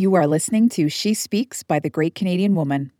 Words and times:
You 0.00 0.14
are 0.14 0.28
listening 0.28 0.68
to 0.70 0.88
She 0.88 1.12
Speaks 1.12 1.64
by 1.64 1.80
the 1.80 1.90
Great 1.90 2.14
Canadian 2.14 2.54
Woman. 2.54 2.92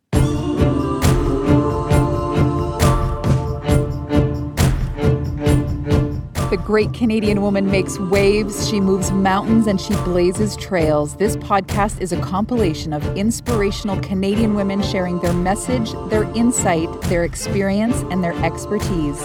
The 6.51 6.61
great 6.65 6.93
Canadian 6.93 7.41
woman 7.41 7.71
makes 7.71 8.01
waves, 8.01 8.69
she 8.69 8.81
moves 8.81 9.13
mountains, 9.13 9.69
and 9.69 9.81
she 9.81 9.95
blazes 9.99 10.57
trails. 10.57 11.15
This 11.15 11.37
podcast 11.37 12.01
is 12.01 12.11
a 12.11 12.21
compilation 12.21 12.93
of 12.93 13.07
inspirational 13.17 14.01
Canadian 14.01 14.57
women 14.57 14.83
sharing 14.83 15.21
their 15.21 15.33
message, 15.33 15.93
their 16.11 16.25
insight, 16.35 16.91
their 17.03 17.23
experience, 17.23 18.03
and 18.11 18.25
their 18.25 18.35
expertise. 18.45 19.23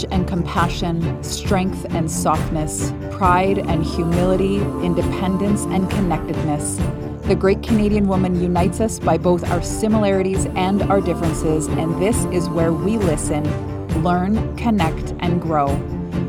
Courage 0.00 0.12
and 0.12 0.28
compassion, 0.28 1.22
strength 1.22 1.86
and 1.90 2.10
softness, 2.10 2.92
pride 3.10 3.58
and 3.58 3.84
humility, 3.84 4.56
independence 4.84 5.66
and 5.66 5.88
connectedness. 5.90 6.80
The 7.26 7.34
great 7.34 7.62
Canadian 7.62 8.08
woman 8.08 8.40
unites 8.40 8.80
us 8.80 8.98
by 8.98 9.18
both 9.18 9.44
our 9.50 9.62
similarities 9.62 10.46
and 10.56 10.80
our 10.82 11.00
differences, 11.00 11.66
and 11.68 12.00
this 12.00 12.24
is 12.32 12.48
where 12.48 12.72
we 12.72 12.98
listen, 12.98 13.44
learn, 14.02 14.56
connect, 14.56 15.14
and 15.20 15.40
grow. 15.40 15.68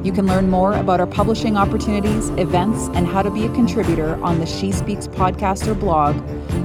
You 0.04 0.12
can 0.12 0.28
learn 0.28 0.48
more 0.50 0.74
about 0.74 1.00
our 1.00 1.08
publishing 1.08 1.58
opportunities, 1.58 2.30
events, 2.32 2.90
and 2.94 3.08
how 3.08 3.22
to 3.22 3.32
be 3.32 3.46
a 3.46 3.54
contributor 3.54 4.22
on 4.24 4.40
the 4.40 4.46
She 4.46 4.72
Speaks 4.72 5.08
podcast 5.08 5.68
or 5.68 5.76
blog 5.76 6.16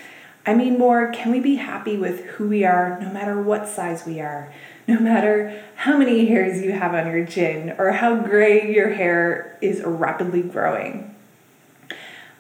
I 0.46 0.56
mean 0.56 0.80
more, 0.80 1.12
can 1.12 1.31
we 1.31 1.40
be 1.40 1.56
happy 1.56 1.98
with 1.98 2.22
who 2.22 2.48
we 2.48 2.64
are 2.66 3.00
no 3.00 3.12
matter 3.12 3.42
what 3.42 3.68
size 3.68 4.06
we 4.06 4.20
are? 4.20 4.52
No 4.88 5.00
matter 5.00 5.62
how 5.76 5.97
many 5.97 6.26
hairs 6.26 6.62
you 6.62 6.72
have 6.72 6.96
on 6.96 7.12
your 7.12 7.26
chin 7.26 7.76
or 7.78 7.92
how 7.92 8.16
gray 8.16 8.74
your 8.74 8.90
hair 8.90 9.58
is 9.62 9.81
rapidly 9.84 10.42
growing. 10.42 11.11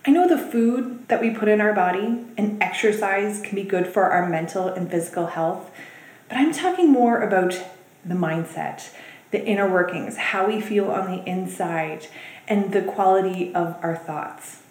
I 0.03 0.09
know 0.09 0.27
the 0.27 0.35
food 0.35 1.07
that 1.09 1.21
we 1.21 1.29
put 1.29 1.47
in 1.47 1.61
our 1.61 1.73
body 1.73 2.25
and 2.35 2.61
exercise 2.61 3.39
can 3.39 3.55
be 3.55 3.63
good 3.63 3.85
for 3.85 4.05
our 4.05 4.27
mental 4.27 4.67
and 4.67 4.89
physical 4.89 5.27
health, 5.27 5.69
but 6.27 6.39
I'm 6.39 6.51
talking 6.51 6.91
more 6.91 7.21
about 7.21 7.61
the 8.03 8.15
mindset, 8.15 8.95
the 9.29 9.45
inner 9.45 9.69
workings, 9.69 10.17
how 10.17 10.47
we 10.47 10.59
feel 10.59 10.89
on 10.89 11.05
the 11.05 11.23
inside, 11.29 12.07
and 12.47 12.73
the 12.73 12.81
quality 12.81 13.53
of 13.53 13.77
our 13.83 13.95
thoughts, 13.95 14.63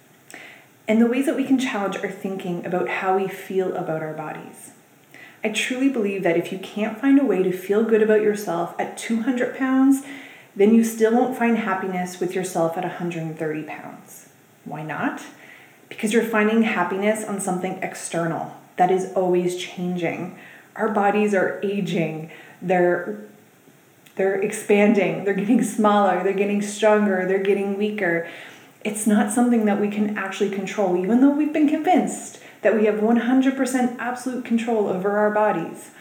and 0.88 1.00
the 1.00 1.06
ways 1.06 1.26
that 1.26 1.36
we 1.36 1.44
can 1.44 1.60
challenge 1.60 1.98
our 1.98 2.10
thinking 2.10 2.66
about 2.66 2.88
how 2.88 3.16
we 3.16 3.28
feel 3.28 3.76
about 3.76 4.02
our 4.02 4.14
bodies. 4.14 4.72
I 5.44 5.50
truly 5.50 5.90
believe 5.90 6.24
that 6.24 6.38
if 6.38 6.50
you 6.50 6.58
can't 6.58 7.00
find 7.00 7.20
a 7.20 7.24
way 7.24 7.44
to 7.44 7.52
feel 7.52 7.84
good 7.84 8.02
about 8.02 8.22
yourself 8.22 8.74
at 8.80 8.98
200 8.98 9.56
pounds, 9.56 10.02
then 10.56 10.74
you 10.74 10.82
still 10.82 11.12
won't 11.12 11.38
find 11.38 11.56
happiness 11.56 12.18
with 12.18 12.34
yourself 12.34 12.76
at 12.76 12.82
130 12.82 13.62
pounds. 13.62 14.29
Why 14.64 14.82
not? 14.82 15.22
Because 15.88 16.12
you're 16.12 16.24
finding 16.24 16.62
happiness 16.62 17.24
on 17.24 17.40
something 17.40 17.78
external 17.82 18.56
that 18.76 18.90
is 18.90 19.12
always 19.14 19.56
changing. 19.56 20.38
Our 20.76 20.88
bodies 20.88 21.34
are 21.34 21.60
aging. 21.62 22.30
They're 22.62 23.20
they're 24.16 24.40
expanding, 24.40 25.24
they're 25.24 25.32
getting 25.32 25.62
smaller, 25.62 26.22
they're 26.22 26.34
getting 26.34 26.60
stronger, 26.60 27.24
they're 27.26 27.42
getting 27.42 27.78
weaker. 27.78 28.28
It's 28.84 29.06
not 29.06 29.32
something 29.32 29.64
that 29.64 29.80
we 29.80 29.88
can 29.88 30.18
actually 30.18 30.50
control, 30.50 30.96
even 30.96 31.20
though 31.20 31.30
we've 31.30 31.52
been 31.52 31.68
convinced 31.68 32.38
that 32.60 32.74
we 32.74 32.84
have 32.84 32.96
100% 32.96 33.98
absolute 33.98 34.44
control 34.44 34.88
over 34.88 35.16
our 35.16 35.30
bodies. 35.30 35.92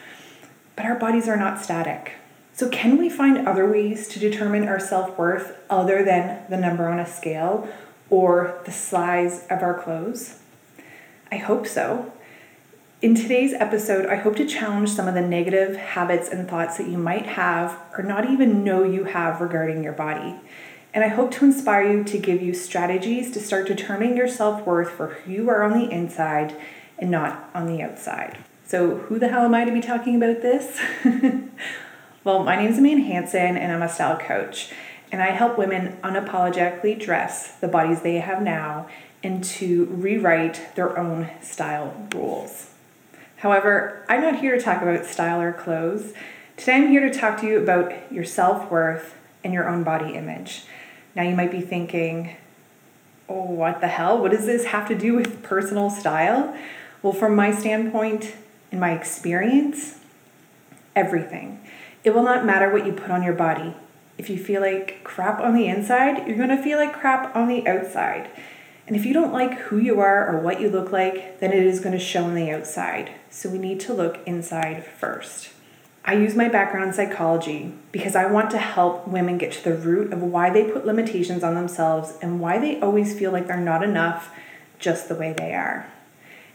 But 0.75 0.85
our 0.85 0.95
bodies 0.95 1.29
are 1.29 1.37
not 1.37 1.61
static. 1.61 2.13
So, 2.51 2.67
can 2.67 2.97
we 2.97 3.09
find 3.09 3.47
other 3.47 3.65
ways 3.65 4.07
to 4.09 4.19
determine 4.19 4.67
our 4.67 4.79
self 4.81 5.17
worth 5.17 5.57
other 5.69 6.03
than 6.03 6.43
the 6.49 6.57
number 6.57 6.89
on 6.89 6.99
a 6.99 7.07
scale 7.07 7.69
or 8.09 8.59
the 8.65 8.71
size 8.71 9.45
of 9.49 9.61
our 9.61 9.73
clothes? 9.73 10.39
I 11.31 11.37
hope 11.37 11.67
so. 11.67 12.11
In 13.01 13.15
today's 13.15 13.53
episode, 13.53 14.07
I 14.07 14.15
hope 14.15 14.35
to 14.37 14.45
challenge 14.45 14.89
some 14.89 15.07
of 15.07 15.13
the 15.13 15.21
negative 15.21 15.77
habits 15.77 16.27
and 16.27 16.49
thoughts 16.49 16.77
that 16.77 16.89
you 16.89 16.97
might 16.97 17.27
have 17.27 17.79
or 17.97 18.03
not 18.03 18.29
even 18.29 18.63
know 18.63 18.83
you 18.83 19.05
have 19.05 19.39
regarding 19.39 19.83
your 19.83 19.93
body. 19.93 20.35
And 20.93 21.03
I 21.03 21.07
hope 21.07 21.31
to 21.31 21.45
inspire 21.45 21.89
you 21.89 22.03
to 22.03 22.17
give 22.17 22.41
you 22.41 22.53
strategies 22.53 23.31
to 23.31 23.39
start 23.39 23.67
determining 23.67 24.17
your 24.17 24.27
self 24.27 24.65
worth 24.65 24.89
for 24.89 25.07
who 25.07 25.31
you 25.31 25.49
are 25.49 25.63
on 25.63 25.79
the 25.79 25.89
inside 25.89 26.55
and 26.97 27.09
not 27.09 27.49
on 27.53 27.67
the 27.67 27.81
outside. 27.81 28.39
So, 28.65 28.97
who 28.97 29.17
the 29.17 29.29
hell 29.29 29.45
am 29.45 29.55
I 29.55 29.65
to 29.65 29.71
be 29.71 29.81
talking 29.81 30.15
about 30.15 30.41
this? 30.41 30.79
well, 32.23 32.43
my 32.43 32.55
name 32.55 32.71
is 32.71 32.77
Amanda 32.77 33.03
Hanson, 33.03 33.55
and 33.55 33.71
I'm 33.71 33.81
a 33.81 33.89
style 33.89 34.17
coach 34.17 34.71
and 35.11 35.21
I 35.21 35.31
help 35.31 35.57
women 35.57 35.97
unapologetically 36.03 36.99
dress 36.99 37.55
the 37.55 37.67
bodies 37.67 38.01
they 38.01 38.15
have 38.15 38.41
now 38.41 38.87
and 39.23 39.43
to 39.43 39.85
rewrite 39.85 40.75
their 40.75 40.97
own 40.97 41.29
style 41.41 42.07
rules. 42.13 42.71
However, 43.37 44.05
I'm 44.07 44.21
not 44.21 44.39
here 44.39 44.57
to 44.57 44.61
talk 44.61 44.81
about 44.81 45.05
style 45.05 45.41
or 45.41 45.53
clothes. 45.53 46.13
Today 46.57 46.75
I'm 46.75 46.89
here 46.89 47.09
to 47.09 47.17
talk 47.17 47.39
to 47.41 47.47
you 47.47 47.59
about 47.59 47.93
your 48.11 48.23
self 48.23 48.69
worth 48.69 49.15
and 49.43 49.53
your 49.53 49.67
own 49.67 49.83
body 49.83 50.13
image. 50.15 50.65
Now 51.15 51.23
you 51.23 51.35
might 51.35 51.51
be 51.51 51.61
thinking, 51.61 52.35
oh, 53.27 53.43
what 53.43 53.81
the 53.81 53.87
hell? 53.87 54.19
What 54.19 54.31
does 54.31 54.45
this 54.45 54.65
have 54.65 54.87
to 54.89 54.95
do 54.95 55.15
with 55.15 55.41
personal 55.41 55.89
style? 55.89 56.55
Well, 57.01 57.13
from 57.13 57.35
my 57.35 57.51
standpoint, 57.51 58.35
in 58.71 58.79
my 58.79 58.91
experience, 58.91 59.99
everything. 60.95 61.61
It 62.03 62.13
will 62.13 62.23
not 62.23 62.45
matter 62.45 62.71
what 62.71 62.85
you 62.85 62.93
put 62.93 63.11
on 63.11 63.23
your 63.23 63.33
body 63.33 63.75
if 64.19 64.29
you 64.29 64.37
feel 64.37 64.61
like 64.61 65.01
crap 65.05 65.39
on 65.39 65.55
the 65.55 65.67
inside, 65.67 66.27
you're 66.27 66.35
going 66.35 66.49
to 66.49 66.61
feel 66.61 66.77
like 66.77 66.93
crap 66.93 67.33
on 67.33 67.47
the 67.47 67.65
outside. 67.65 68.29
And 68.85 68.95
if 68.95 69.05
you 69.05 69.13
don't 69.13 69.31
like 69.31 69.53
who 69.53 69.77
you 69.77 70.01
are 70.01 70.27
or 70.27 70.41
what 70.41 70.59
you 70.59 70.69
look 70.69 70.91
like, 70.91 71.39
then 71.39 71.53
it 71.53 71.63
is 71.63 71.79
going 71.79 71.93
to 71.93 72.03
show 72.03 72.25
on 72.25 72.35
the 72.35 72.51
outside. 72.51 73.11
So 73.29 73.49
we 73.49 73.57
need 73.57 73.79
to 73.81 73.93
look 73.93 74.19
inside 74.25 74.83
first. 74.83 75.51
I 76.03 76.15
use 76.15 76.35
my 76.35 76.49
background 76.49 76.89
in 76.89 76.93
psychology 76.93 77.73
because 77.93 78.15
I 78.15 78.25
want 78.25 78.51
to 78.51 78.57
help 78.57 79.07
women 79.07 79.37
get 79.37 79.53
to 79.53 79.63
the 79.63 79.77
root 79.77 80.11
of 80.11 80.21
why 80.21 80.49
they 80.49 80.69
put 80.69 80.85
limitations 80.85 81.43
on 81.43 81.55
themselves 81.55 82.17
and 82.21 82.41
why 82.41 82.59
they 82.59 82.79
always 82.81 83.17
feel 83.17 83.31
like 83.31 83.47
they're 83.47 83.57
not 83.57 83.83
enough 83.83 84.31
just 84.79 85.07
the 85.07 85.15
way 85.15 85.31
they 85.31 85.53
are. 85.53 85.89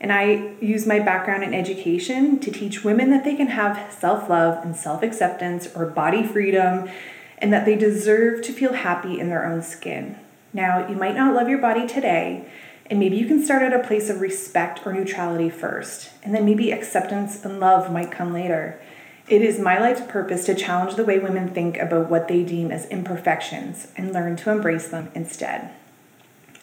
And 0.00 0.12
I 0.12 0.54
use 0.60 0.86
my 0.86 0.98
background 0.98 1.44
in 1.44 1.54
education 1.54 2.38
to 2.40 2.50
teach 2.50 2.84
women 2.84 3.08
that 3.10 3.24
they 3.24 3.36
can 3.36 3.46
have 3.46 3.90
self 3.90 4.28
love 4.28 4.62
and 4.62 4.76
self 4.76 5.02
acceptance 5.02 5.74
or 5.74 5.86
body 5.86 6.22
freedom 6.26 6.90
and 7.38 7.52
that 7.52 7.64
they 7.64 7.76
deserve 7.76 8.42
to 8.42 8.52
feel 8.52 8.72
happy 8.72 9.18
in 9.18 9.28
their 9.28 9.46
own 9.46 9.62
skin. 9.62 10.18
Now, 10.52 10.88
you 10.88 10.96
might 10.96 11.16
not 11.16 11.34
love 11.34 11.48
your 11.48 11.58
body 11.58 11.86
today, 11.86 12.46
And 12.90 13.00
maybe 13.00 13.16
you 13.16 13.26
can 13.26 13.42
start 13.42 13.62
at 13.62 13.72
a 13.72 13.86
place 13.86 14.10
of 14.10 14.20
respect 14.20 14.86
or 14.86 14.92
neutrality 14.92 15.48
first, 15.48 16.10
and 16.22 16.34
then 16.34 16.44
maybe 16.44 16.70
acceptance 16.70 17.42
and 17.42 17.58
love 17.58 17.90
might 17.90 18.10
come 18.10 18.32
later. 18.32 18.78
It 19.26 19.40
is 19.40 19.58
my 19.58 19.78
life's 19.78 20.02
purpose 20.02 20.44
to 20.44 20.54
challenge 20.54 20.96
the 20.96 21.04
way 21.04 21.18
women 21.18 21.48
think 21.48 21.78
about 21.78 22.10
what 22.10 22.28
they 22.28 22.42
deem 22.42 22.70
as 22.70 22.86
imperfections 22.88 23.88
and 23.96 24.12
learn 24.12 24.36
to 24.36 24.50
embrace 24.50 24.88
them 24.88 25.10
instead. 25.14 25.70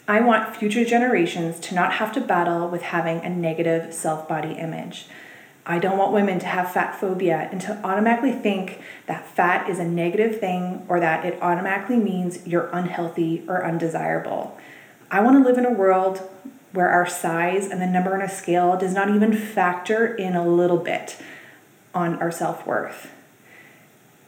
I 0.08 0.22
want 0.22 0.56
future 0.56 0.86
generations 0.86 1.60
to 1.62 1.76
not 1.76 1.94
have 1.94 2.12
to 2.14 2.22
battle 2.22 2.68
with 2.68 2.84
having 2.84 3.22
a 3.22 3.30
negative 3.30 3.92
self 3.94 4.28
body 4.28 4.52
image. 4.54 5.08
I 5.66 5.78
don't 5.78 5.98
want 5.98 6.12
women 6.12 6.40
to 6.40 6.46
have 6.48 6.72
fat 6.72 7.00
phobia 7.00 7.48
and 7.52 7.62
to 7.62 7.80
automatically 7.84 8.32
think 8.32 8.82
that 9.06 9.28
fat 9.28 9.70
is 9.70 9.78
a 9.78 9.84
negative 9.84 10.40
thing 10.40 10.86
or 10.88 11.00
that 11.00 11.24
it 11.24 11.42
automatically 11.42 11.98
means 11.98 12.46
you're 12.48 12.70
unhealthy 12.74 13.44
or 13.48 13.64
undesirable. 13.64 14.58
I 15.12 15.22
want 15.22 15.38
to 15.38 15.48
live 15.48 15.58
in 15.58 15.66
a 15.66 15.72
world 15.72 16.28
where 16.72 16.90
our 16.90 17.08
size 17.08 17.68
and 17.70 17.82
the 17.82 17.88
number 17.88 18.16
on 18.16 18.22
a 18.22 18.30
scale 18.30 18.78
does 18.78 18.94
not 18.94 19.10
even 19.10 19.34
factor 19.36 20.16
in 20.16 20.36
a 20.36 20.48
little 20.48 20.78
bit 20.78 21.18
on 21.94 22.16
our 22.20 22.32
self 22.32 22.66
worth. 22.66 23.12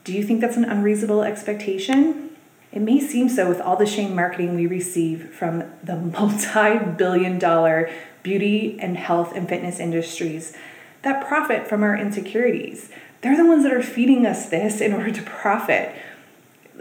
Do 0.03 0.13
you 0.13 0.23
think 0.23 0.41
that's 0.41 0.57
an 0.57 0.65
unreasonable 0.65 1.23
expectation? 1.23 2.31
It 2.71 2.81
may 2.81 2.99
seem 2.99 3.29
so 3.29 3.47
with 3.47 3.61
all 3.61 3.77
the 3.77 3.85
shame 3.85 4.13
marketing 4.13 4.55
we 4.55 4.67
receive 4.67 5.29
from 5.29 5.63
the 5.83 5.95
multi 5.95 6.77
billion 6.97 7.39
dollar 7.39 7.89
beauty 8.21 8.77
and 8.79 8.97
health 8.97 9.33
and 9.35 9.47
fitness 9.47 9.79
industries 9.79 10.55
that 11.03 11.25
profit 11.27 11.67
from 11.67 11.83
our 11.83 11.95
insecurities. 11.95 12.89
They're 13.21 13.37
the 13.37 13.45
ones 13.45 13.63
that 13.63 13.73
are 13.73 13.83
feeding 13.83 14.25
us 14.25 14.49
this 14.49 14.81
in 14.81 14.93
order 14.93 15.11
to 15.11 15.21
profit. 15.21 15.95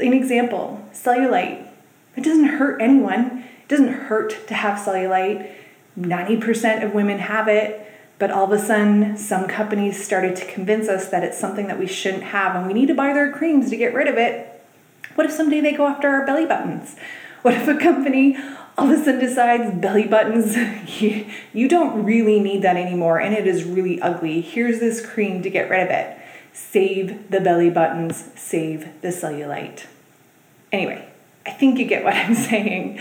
An 0.01 0.13
example 0.13 0.89
cellulite. 0.93 1.69
It 2.17 2.25
doesn't 2.25 2.45
hurt 2.45 2.81
anyone 2.81 3.45
it 3.63 3.69
doesn't 3.69 3.93
hurt 3.93 4.47
to 4.49 4.55
have 4.55 4.79
cellulite. 4.79 5.51
90% 5.99 6.85
of 6.85 6.95
women 6.95 7.19
have 7.19 7.49
it, 7.49 7.87
but 8.19 8.31
all 8.31 8.45
of 8.45 8.53
a 8.53 8.59
sudden, 8.59 9.17
some 9.17 9.47
companies 9.47 10.03
started 10.03 10.35
to 10.37 10.47
convince 10.47 10.89
us 10.89 11.09
that 11.11 11.23
it's 11.23 11.39
something 11.39 11.69
that 11.69 11.79
we 11.79 11.87
shouldn't 11.87 12.25
have 12.25 12.57
and 12.57 12.67
we 12.67 12.73
need 12.73 12.87
to 12.87 12.95
buy 12.95 13.13
their 13.13 13.31
creams 13.31 13.71
to 13.71 13.77
get 13.77 13.95
rid 13.95 14.09
of 14.09 14.17
it. 14.17 14.49
What 15.15 15.27
if 15.27 15.33
someday 15.33 15.61
they 15.61 15.73
go 15.73 15.87
after 15.87 16.09
our 16.09 16.25
belly 16.25 16.47
buttons? 16.47 16.97
What 17.43 17.55
if 17.55 17.69
a 17.69 17.77
company 17.77 18.39
all 18.79 18.91
of 18.91 18.99
a 18.99 19.05
sudden 19.05 19.21
decides 19.21 19.79
belly 19.81 20.07
buttons, 20.07 20.57
you, 21.01 21.27
you 21.53 21.69
don't 21.69 22.05
really 22.05 22.41
need 22.41 22.63
that 22.63 22.77
anymore 22.77 23.19
and 23.19 23.35
it 23.35 23.47
is 23.47 23.65
really 23.65 24.01
ugly. 24.01 24.41
Here's 24.41 24.81
this 24.81 25.05
cream 25.05 25.43
to 25.43 25.51
get 25.51 25.69
rid 25.69 25.83
of 25.83 25.91
it. 25.91 26.19
Save 26.53 27.31
the 27.31 27.41
belly 27.41 27.71
buttons, 27.71 28.31
save 28.37 29.01
the 29.01 29.09
cellulite. 29.09 29.87
Anyway, 30.71 31.09
I 31.45 31.51
think 31.51 31.79
you 31.79 31.87
get 31.87 32.05
what 32.05 32.15
I'm 32.17 32.35
saying. 32.35 33.01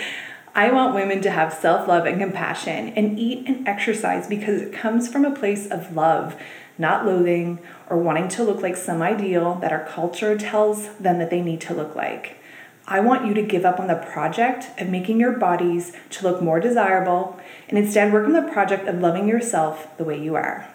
I 0.53 0.69
want 0.71 0.95
women 0.95 1.21
to 1.21 1.31
have 1.31 1.53
self 1.53 1.87
love 1.87 2.05
and 2.05 2.19
compassion 2.19 2.89
and 2.89 3.17
eat 3.17 3.47
and 3.47 3.65
exercise 3.67 4.27
because 4.27 4.61
it 4.61 4.73
comes 4.73 5.07
from 5.07 5.23
a 5.23 5.33
place 5.33 5.67
of 5.67 5.95
love, 5.95 6.35
not 6.77 7.05
loathing 7.05 7.59
or 7.89 7.97
wanting 7.97 8.27
to 8.29 8.43
look 8.43 8.61
like 8.61 8.75
some 8.75 9.01
ideal 9.01 9.55
that 9.55 9.71
our 9.71 9.85
culture 9.85 10.37
tells 10.37 10.93
them 10.95 11.19
that 11.19 11.29
they 11.29 11.41
need 11.41 11.61
to 11.61 11.73
look 11.73 11.95
like. 11.95 12.40
I 12.87 12.99
want 12.99 13.25
you 13.25 13.33
to 13.35 13.41
give 13.41 13.65
up 13.65 13.79
on 13.79 13.87
the 13.87 13.95
project 13.95 14.69
of 14.79 14.89
making 14.89 15.19
your 15.19 15.33
bodies 15.33 15.93
to 16.11 16.23
look 16.23 16.41
more 16.41 16.59
desirable 16.59 17.39
and 17.69 17.77
instead 17.77 18.11
work 18.11 18.25
on 18.25 18.33
the 18.33 18.51
project 18.51 18.87
of 18.87 18.99
loving 18.99 19.27
yourself 19.27 19.95
the 19.97 20.03
way 20.03 20.21
you 20.21 20.35
are. 20.35 20.67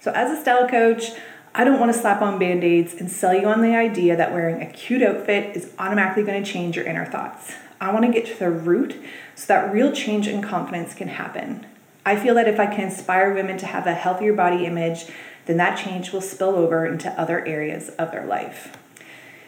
So, 0.00 0.12
as 0.12 0.30
a 0.30 0.40
style 0.40 0.68
coach, 0.68 1.10
I 1.54 1.64
don't 1.64 1.80
want 1.80 1.92
to 1.92 1.98
slap 1.98 2.22
on 2.22 2.38
band 2.38 2.62
aids 2.64 2.94
and 2.94 3.10
sell 3.10 3.34
you 3.34 3.46
on 3.48 3.62
the 3.62 3.74
idea 3.74 4.16
that 4.16 4.32
wearing 4.32 4.62
a 4.62 4.70
cute 4.70 5.02
outfit 5.02 5.56
is 5.56 5.72
automatically 5.78 6.22
going 6.22 6.42
to 6.42 6.50
change 6.50 6.76
your 6.76 6.84
inner 6.84 7.06
thoughts. 7.06 7.54
I 7.80 7.92
want 7.92 8.04
to 8.04 8.12
get 8.12 8.26
to 8.26 8.38
the 8.38 8.50
root 8.50 9.02
so 9.34 9.46
that 9.48 9.72
real 9.72 9.92
change 9.92 10.26
and 10.26 10.44
confidence 10.44 10.94
can 10.94 11.08
happen. 11.08 11.66
I 12.04 12.16
feel 12.16 12.34
that 12.36 12.48
if 12.48 12.60
I 12.60 12.66
can 12.66 12.84
inspire 12.84 13.34
women 13.34 13.58
to 13.58 13.66
have 13.66 13.86
a 13.86 13.94
healthier 13.94 14.32
body 14.32 14.64
image, 14.64 15.06
then 15.46 15.56
that 15.56 15.76
change 15.76 16.12
will 16.12 16.20
spill 16.20 16.50
over 16.50 16.86
into 16.86 17.10
other 17.20 17.44
areas 17.44 17.88
of 17.90 18.12
their 18.12 18.26
life. 18.26 18.76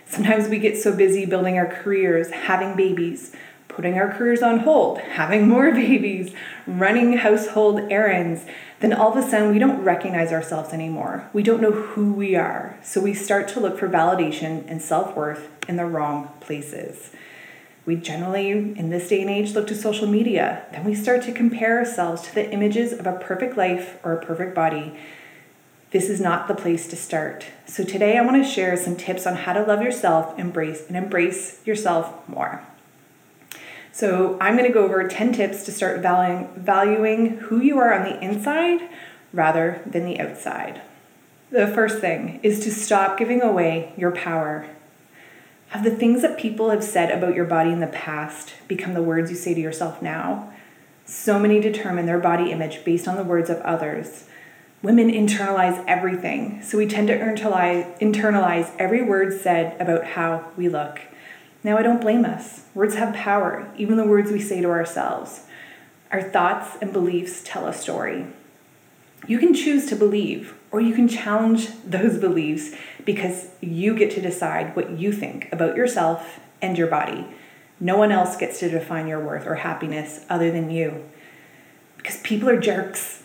Sometimes 0.09 0.49
we 0.49 0.59
get 0.59 0.77
so 0.77 0.95
busy 0.95 1.27
building 1.27 1.59
our 1.59 1.67
careers, 1.67 2.31
having 2.31 2.75
babies, 2.75 3.33
putting 3.69 3.99
our 3.99 4.13
careers 4.13 4.43
on 4.43 4.61
hold, 4.61 4.99
having 4.99 5.47
more 5.47 5.71
babies, 5.73 6.35
running 6.67 7.19
household 7.19 7.81
errands, 7.91 8.45
then 8.81 8.93
all 8.93 9.17
of 9.17 9.25
a 9.25 9.29
sudden 9.29 9.53
we 9.53 9.59
don't 9.59 9.83
recognize 9.85 10.33
ourselves 10.33 10.73
anymore. 10.73 11.29
We 11.33 11.43
don't 11.43 11.61
know 11.61 11.73
who 11.73 12.13
we 12.13 12.35
are. 12.37 12.79
So 12.83 13.01
we 13.01 13.13
start 13.13 13.49
to 13.49 13.61
look 13.61 13.79
for 13.79 13.89
validation 13.89 14.65
and 14.69 14.81
self 14.81 15.15
worth 15.15 15.49
in 15.69 15.77
the 15.77 15.85
wrong 15.85 16.33
places. 16.41 17.11
We 17.85 17.97
generally, 17.97 18.51
in 18.51 18.91
this 18.91 19.09
day 19.09 19.21
and 19.23 19.31
age, 19.31 19.55
look 19.55 19.67
to 19.69 19.75
social 19.75 20.07
media. 20.07 20.67
Then 20.73 20.85
we 20.85 20.95
start 20.95 21.23
to 21.23 21.33
compare 21.33 21.79
ourselves 21.79 22.23
to 22.23 22.35
the 22.35 22.51
images 22.51 22.93
of 22.93 23.07
a 23.07 23.13
perfect 23.13 23.57
life 23.57 23.99
or 24.05 24.13
a 24.13 24.25
perfect 24.25 24.55
body. 24.55 24.99
This 25.91 26.11
is 26.11 26.21
not 26.21 26.49
the 26.49 26.55
place 26.55 26.87
to 26.89 26.97
start. 26.97 27.47
So 27.67 27.85
today 27.85 28.19
I 28.19 28.23
want 28.23 28.43
to 28.43 28.49
share 28.49 28.77
some 28.77 28.97
tips 28.97 29.27
on 29.27 29.37
how 29.37 29.53
to 29.55 29.63
love 29.63 29.83
yourself, 29.83 30.39
embrace 30.39 30.87
and 30.87 30.97
embrace 30.97 31.65
yourself 31.67 32.29
more. 32.29 32.63
So 33.93 34.39
I'm 34.41 34.57
going 34.57 34.69
to 34.69 34.73
go 34.73 34.85
over 34.85 35.07
10 35.09 35.33
tips 35.33 35.65
to 35.65 35.73
start 35.73 36.01
valuing, 36.01 36.49
valuing 36.57 37.39
who 37.39 37.61
you 37.61 37.79
are 37.79 37.93
on 37.93 38.05
the 38.05 38.21
inside 38.23 38.89
rather 39.33 39.83
than 39.87 40.05
the 40.05 40.21
outside. 40.21 40.83
The 41.51 41.67
first 41.67 42.01
thing 42.01 42.41
is 42.43 42.61
to 42.61 42.71
stop 42.71 43.19
giving 43.19 43.41
away 43.41 43.95
your 43.97 44.13
power 44.13 44.69
have 45.69 45.85
the 45.85 45.91
things 45.91 46.23
that 46.23 46.39
people 46.39 46.71
have 46.71 46.83
said 46.83 47.11
about 47.11 47.35
your 47.35 47.45
body 47.45 47.71
in 47.71 47.81
the 47.81 47.87
past 47.89 48.55
become 48.69 48.95
the 48.95 49.03
words 49.03 49.31
you 49.31 49.37
say 49.37 49.53
to 49.53 49.61
yourself 49.61 50.01
now? 50.01 50.51
So 51.05 51.39
many 51.39 51.61
determine 51.61 52.07
their 52.07 52.19
body 52.19 52.51
image 52.51 52.85
based 52.85 53.07
on 53.07 53.17
the 53.17 53.25
words 53.25 53.51
of 53.51 53.59
others. 53.59 54.25
Women 54.81 55.11
internalize 55.11 55.85
everything, 55.89 56.63
so 56.63 56.79
we 56.79 56.87
tend 56.87 57.09
to 57.09 57.19
internalize, 57.19 58.77
every 58.79 59.03
word 59.03 59.41
said 59.41 59.81
about 59.81 60.05
how 60.05 60.53
we 60.57 60.69
look. 60.69 61.01
Now, 61.65 61.77
I 61.77 61.83
don't 61.83 62.01
blame 62.01 62.25
us. 62.25 62.63
Words 62.75 62.95
have 62.95 63.13
power, 63.13 63.69
even 63.77 63.97
the 63.97 64.07
words 64.07 64.31
we 64.31 64.41
say 64.41 64.61
to 64.61 64.69
ourselves. 64.69 65.47
Our 66.13 66.23
thoughts 66.23 66.77
and 66.81 66.93
beliefs 66.93 67.43
tell 67.45 67.67
a 67.67 67.73
story. 67.73 68.29
You 69.27 69.41
can 69.41 69.53
choose 69.53 69.87
to 69.87 69.97
believe, 69.97 70.55
or 70.71 70.81
you 70.81 70.95
can 70.95 71.09
challenge 71.09 71.71
those 71.85 72.17
beliefs 72.21 72.77
because 73.05 73.49
you 73.61 73.97
get 73.97 74.13
to 74.13 74.21
decide 74.21 74.77
what 74.77 74.91
you 74.93 75.13
think 75.13 75.49
about 75.51 75.77
yourself 75.77 76.39
and 76.63 76.79
your 76.79 76.87
body. 76.87 77.27
No 77.81 77.97
one 77.97 78.13
else 78.13 78.37
gets 78.37 78.61
to 78.61 78.71
define 78.71 79.09
your 79.09 79.25
worth 79.25 79.45
or 79.45 79.57
happiness 79.57 80.25
other 80.31 80.53
than 80.53 80.71
you. 80.71 81.05
Because 81.97 82.21
people 82.23 82.49
are 82.49 82.61
jerks 82.61 83.18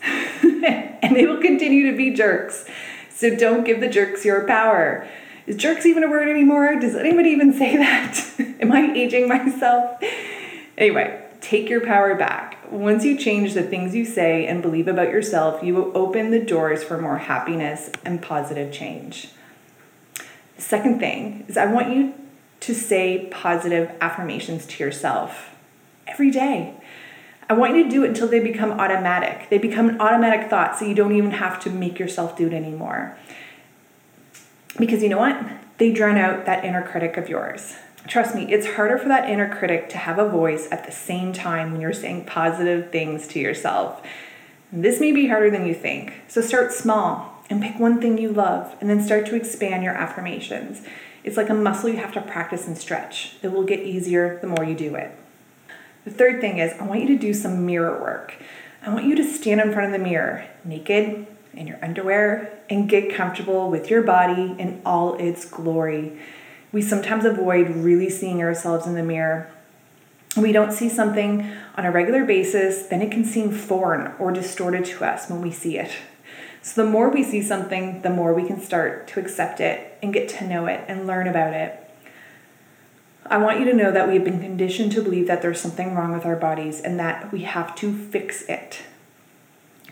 and 1.02 1.16
they 1.16 1.26
will 1.26 1.40
continue 1.40 1.90
to 1.90 1.96
be 1.96 2.10
jerks. 2.10 2.66
So 3.10 3.34
don't 3.34 3.64
give 3.64 3.80
the 3.80 3.88
jerks 3.88 4.24
your 4.24 4.46
power. 4.46 5.08
Is 5.46 5.56
jerks 5.56 5.86
even 5.86 6.02
a 6.04 6.10
word 6.10 6.28
anymore? 6.28 6.76
Does 6.76 6.94
anybody 6.94 7.30
even 7.30 7.52
say 7.52 7.76
that? 7.76 8.20
Am 8.60 8.72
I 8.72 8.92
aging 8.92 9.28
myself? 9.28 10.02
Anyway, 10.76 11.22
take 11.40 11.68
your 11.68 11.80
power 11.80 12.14
back. 12.14 12.70
Once 12.70 13.04
you 13.04 13.16
change 13.16 13.54
the 13.54 13.62
things 13.62 13.94
you 13.94 14.04
say 14.04 14.46
and 14.46 14.62
believe 14.62 14.88
about 14.88 15.08
yourself, 15.08 15.62
you 15.62 15.74
will 15.74 15.96
open 15.96 16.30
the 16.30 16.40
doors 16.40 16.82
for 16.82 16.98
more 16.98 17.18
happiness 17.18 17.90
and 18.04 18.22
positive 18.22 18.72
change. 18.72 19.28
The 20.56 20.62
second 20.62 20.98
thing 20.98 21.44
is 21.48 21.56
I 21.56 21.66
want 21.66 21.94
you 21.94 22.14
to 22.60 22.74
say 22.74 23.28
positive 23.30 23.90
affirmations 24.00 24.66
to 24.66 24.82
yourself 24.82 25.54
every 26.06 26.30
day. 26.30 26.74
I 27.48 27.52
want 27.54 27.76
you 27.76 27.84
to 27.84 27.90
do 27.90 28.04
it 28.04 28.08
until 28.08 28.28
they 28.28 28.40
become 28.40 28.72
automatic. 28.72 29.50
They 29.50 29.58
become 29.58 29.88
an 29.88 30.00
automatic 30.00 30.48
thought 30.48 30.78
so 30.78 30.86
you 30.86 30.94
don't 30.94 31.14
even 31.14 31.32
have 31.32 31.60
to 31.64 31.70
make 31.70 31.98
yourself 31.98 32.36
do 32.36 32.46
it 32.46 32.52
anymore. 32.52 33.16
Because 34.78 35.02
you 35.02 35.08
know 35.08 35.18
what? 35.18 35.38
They 35.78 35.92
drown 35.92 36.16
out 36.16 36.46
that 36.46 36.64
inner 36.64 36.82
critic 36.82 37.16
of 37.16 37.28
yours. 37.28 37.74
Trust 38.06 38.34
me, 38.34 38.52
it's 38.52 38.66
harder 38.74 38.98
for 38.98 39.08
that 39.08 39.28
inner 39.28 39.52
critic 39.54 39.88
to 39.90 39.98
have 39.98 40.18
a 40.18 40.28
voice 40.28 40.68
at 40.70 40.84
the 40.84 40.92
same 40.92 41.32
time 41.32 41.72
when 41.72 41.80
you're 41.80 41.92
saying 41.92 42.26
positive 42.26 42.90
things 42.90 43.26
to 43.28 43.38
yourself. 43.38 44.02
This 44.72 45.00
may 45.00 45.12
be 45.12 45.28
harder 45.28 45.50
than 45.50 45.66
you 45.66 45.74
think. 45.74 46.14
So 46.28 46.40
start 46.40 46.72
small 46.72 47.42
and 47.48 47.62
pick 47.62 47.78
one 47.78 48.00
thing 48.00 48.18
you 48.18 48.30
love 48.30 48.74
and 48.80 48.90
then 48.90 49.02
start 49.02 49.26
to 49.26 49.36
expand 49.36 49.84
your 49.84 49.94
affirmations. 49.94 50.82
It's 51.22 51.36
like 51.36 51.48
a 51.48 51.54
muscle 51.54 51.88
you 51.88 51.96
have 51.96 52.12
to 52.12 52.20
practice 52.20 52.66
and 52.66 52.76
stretch. 52.76 53.36
It 53.42 53.52
will 53.52 53.64
get 53.64 53.80
easier 53.80 54.38
the 54.40 54.48
more 54.48 54.64
you 54.64 54.74
do 54.74 54.94
it. 54.94 55.16
The 56.04 56.10
third 56.10 56.40
thing 56.40 56.58
is, 56.58 56.72
I 56.78 56.84
want 56.84 57.00
you 57.00 57.08
to 57.08 57.18
do 57.18 57.32
some 57.32 57.64
mirror 57.64 57.98
work. 58.00 58.34
I 58.82 58.92
want 58.92 59.06
you 59.06 59.16
to 59.16 59.24
stand 59.24 59.60
in 59.60 59.72
front 59.72 59.86
of 59.86 59.92
the 59.98 60.06
mirror, 60.06 60.44
naked, 60.64 61.26
in 61.54 61.66
your 61.66 61.82
underwear, 61.82 62.58
and 62.68 62.88
get 62.88 63.14
comfortable 63.14 63.70
with 63.70 63.88
your 63.88 64.02
body 64.02 64.54
in 64.58 64.82
all 64.84 65.14
its 65.14 65.44
glory. 65.44 66.18
We 66.72 66.82
sometimes 66.82 67.24
avoid 67.24 67.70
really 67.70 68.10
seeing 68.10 68.42
ourselves 68.42 68.86
in 68.86 68.94
the 68.94 69.02
mirror. 69.02 69.50
We 70.36 70.52
don't 70.52 70.72
see 70.72 70.88
something 70.88 71.50
on 71.76 71.86
a 71.86 71.92
regular 71.92 72.24
basis, 72.24 72.86
then 72.86 73.00
it 73.00 73.10
can 73.10 73.24
seem 73.24 73.52
foreign 73.52 74.12
or 74.18 74.32
distorted 74.32 74.84
to 74.86 75.04
us 75.04 75.30
when 75.30 75.40
we 75.40 75.52
see 75.52 75.78
it. 75.78 75.92
So, 76.60 76.82
the 76.82 76.90
more 76.90 77.10
we 77.10 77.22
see 77.22 77.42
something, 77.42 78.02
the 78.02 78.10
more 78.10 78.34
we 78.34 78.46
can 78.46 78.60
start 78.60 79.06
to 79.08 79.20
accept 79.20 79.60
it 79.60 79.98
and 80.02 80.12
get 80.12 80.28
to 80.30 80.46
know 80.46 80.66
it 80.66 80.84
and 80.88 81.06
learn 81.06 81.28
about 81.28 81.52
it. 81.52 81.83
I 83.26 83.38
want 83.38 83.58
you 83.58 83.64
to 83.66 83.72
know 83.72 83.90
that 83.90 84.06
we 84.06 84.14
have 84.14 84.24
been 84.24 84.40
conditioned 84.40 84.92
to 84.92 85.02
believe 85.02 85.26
that 85.28 85.40
there's 85.40 85.60
something 85.60 85.94
wrong 85.94 86.12
with 86.12 86.26
our 86.26 86.36
bodies 86.36 86.80
and 86.80 86.98
that 87.00 87.32
we 87.32 87.42
have 87.42 87.74
to 87.76 87.96
fix 87.96 88.42
it. 88.42 88.82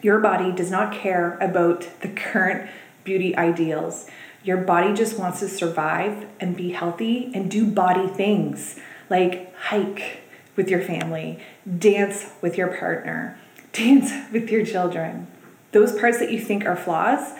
Your 0.02 0.18
body 0.18 0.52
does 0.52 0.70
not 0.70 0.92
care 0.92 1.38
about 1.38 1.88
the 2.00 2.08
current 2.08 2.68
beauty 3.04 3.34
ideals. 3.36 4.06
Your 4.44 4.58
body 4.58 4.92
just 4.92 5.18
wants 5.18 5.40
to 5.40 5.48
survive 5.48 6.26
and 6.40 6.56
be 6.56 6.72
healthy 6.72 7.30
and 7.34 7.50
do 7.50 7.66
body 7.66 8.06
things 8.06 8.78
like 9.08 9.54
hike 9.54 10.22
with 10.54 10.68
your 10.68 10.82
family, 10.82 11.38
dance 11.78 12.32
with 12.42 12.58
your 12.58 12.76
partner, 12.76 13.38
dance 13.72 14.12
with 14.30 14.50
your 14.50 14.66
children. 14.66 15.26
Those 15.70 15.98
parts 15.98 16.18
that 16.18 16.30
you 16.30 16.38
think 16.38 16.66
are 16.66 16.76
flaws, 16.76 17.32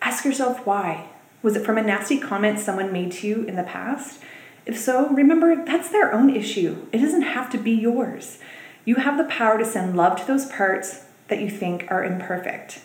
ask 0.00 0.24
yourself 0.24 0.64
why. 0.64 1.08
Was 1.42 1.56
it 1.56 1.64
from 1.64 1.78
a 1.78 1.82
nasty 1.82 2.20
comment 2.20 2.60
someone 2.60 2.92
made 2.92 3.10
to 3.12 3.26
you 3.26 3.42
in 3.44 3.56
the 3.56 3.62
past? 3.64 4.20
If 4.70 4.78
so, 4.78 5.08
remember 5.08 5.64
that's 5.64 5.88
their 5.88 6.14
own 6.14 6.30
issue. 6.30 6.86
It 6.92 6.98
doesn't 6.98 7.22
have 7.22 7.50
to 7.50 7.58
be 7.58 7.72
yours. 7.72 8.38
You 8.84 8.94
have 8.94 9.18
the 9.18 9.24
power 9.24 9.58
to 9.58 9.64
send 9.64 9.96
love 9.96 10.16
to 10.20 10.24
those 10.24 10.46
parts 10.46 11.06
that 11.26 11.40
you 11.40 11.50
think 11.50 11.86
are 11.90 12.04
imperfect. 12.04 12.78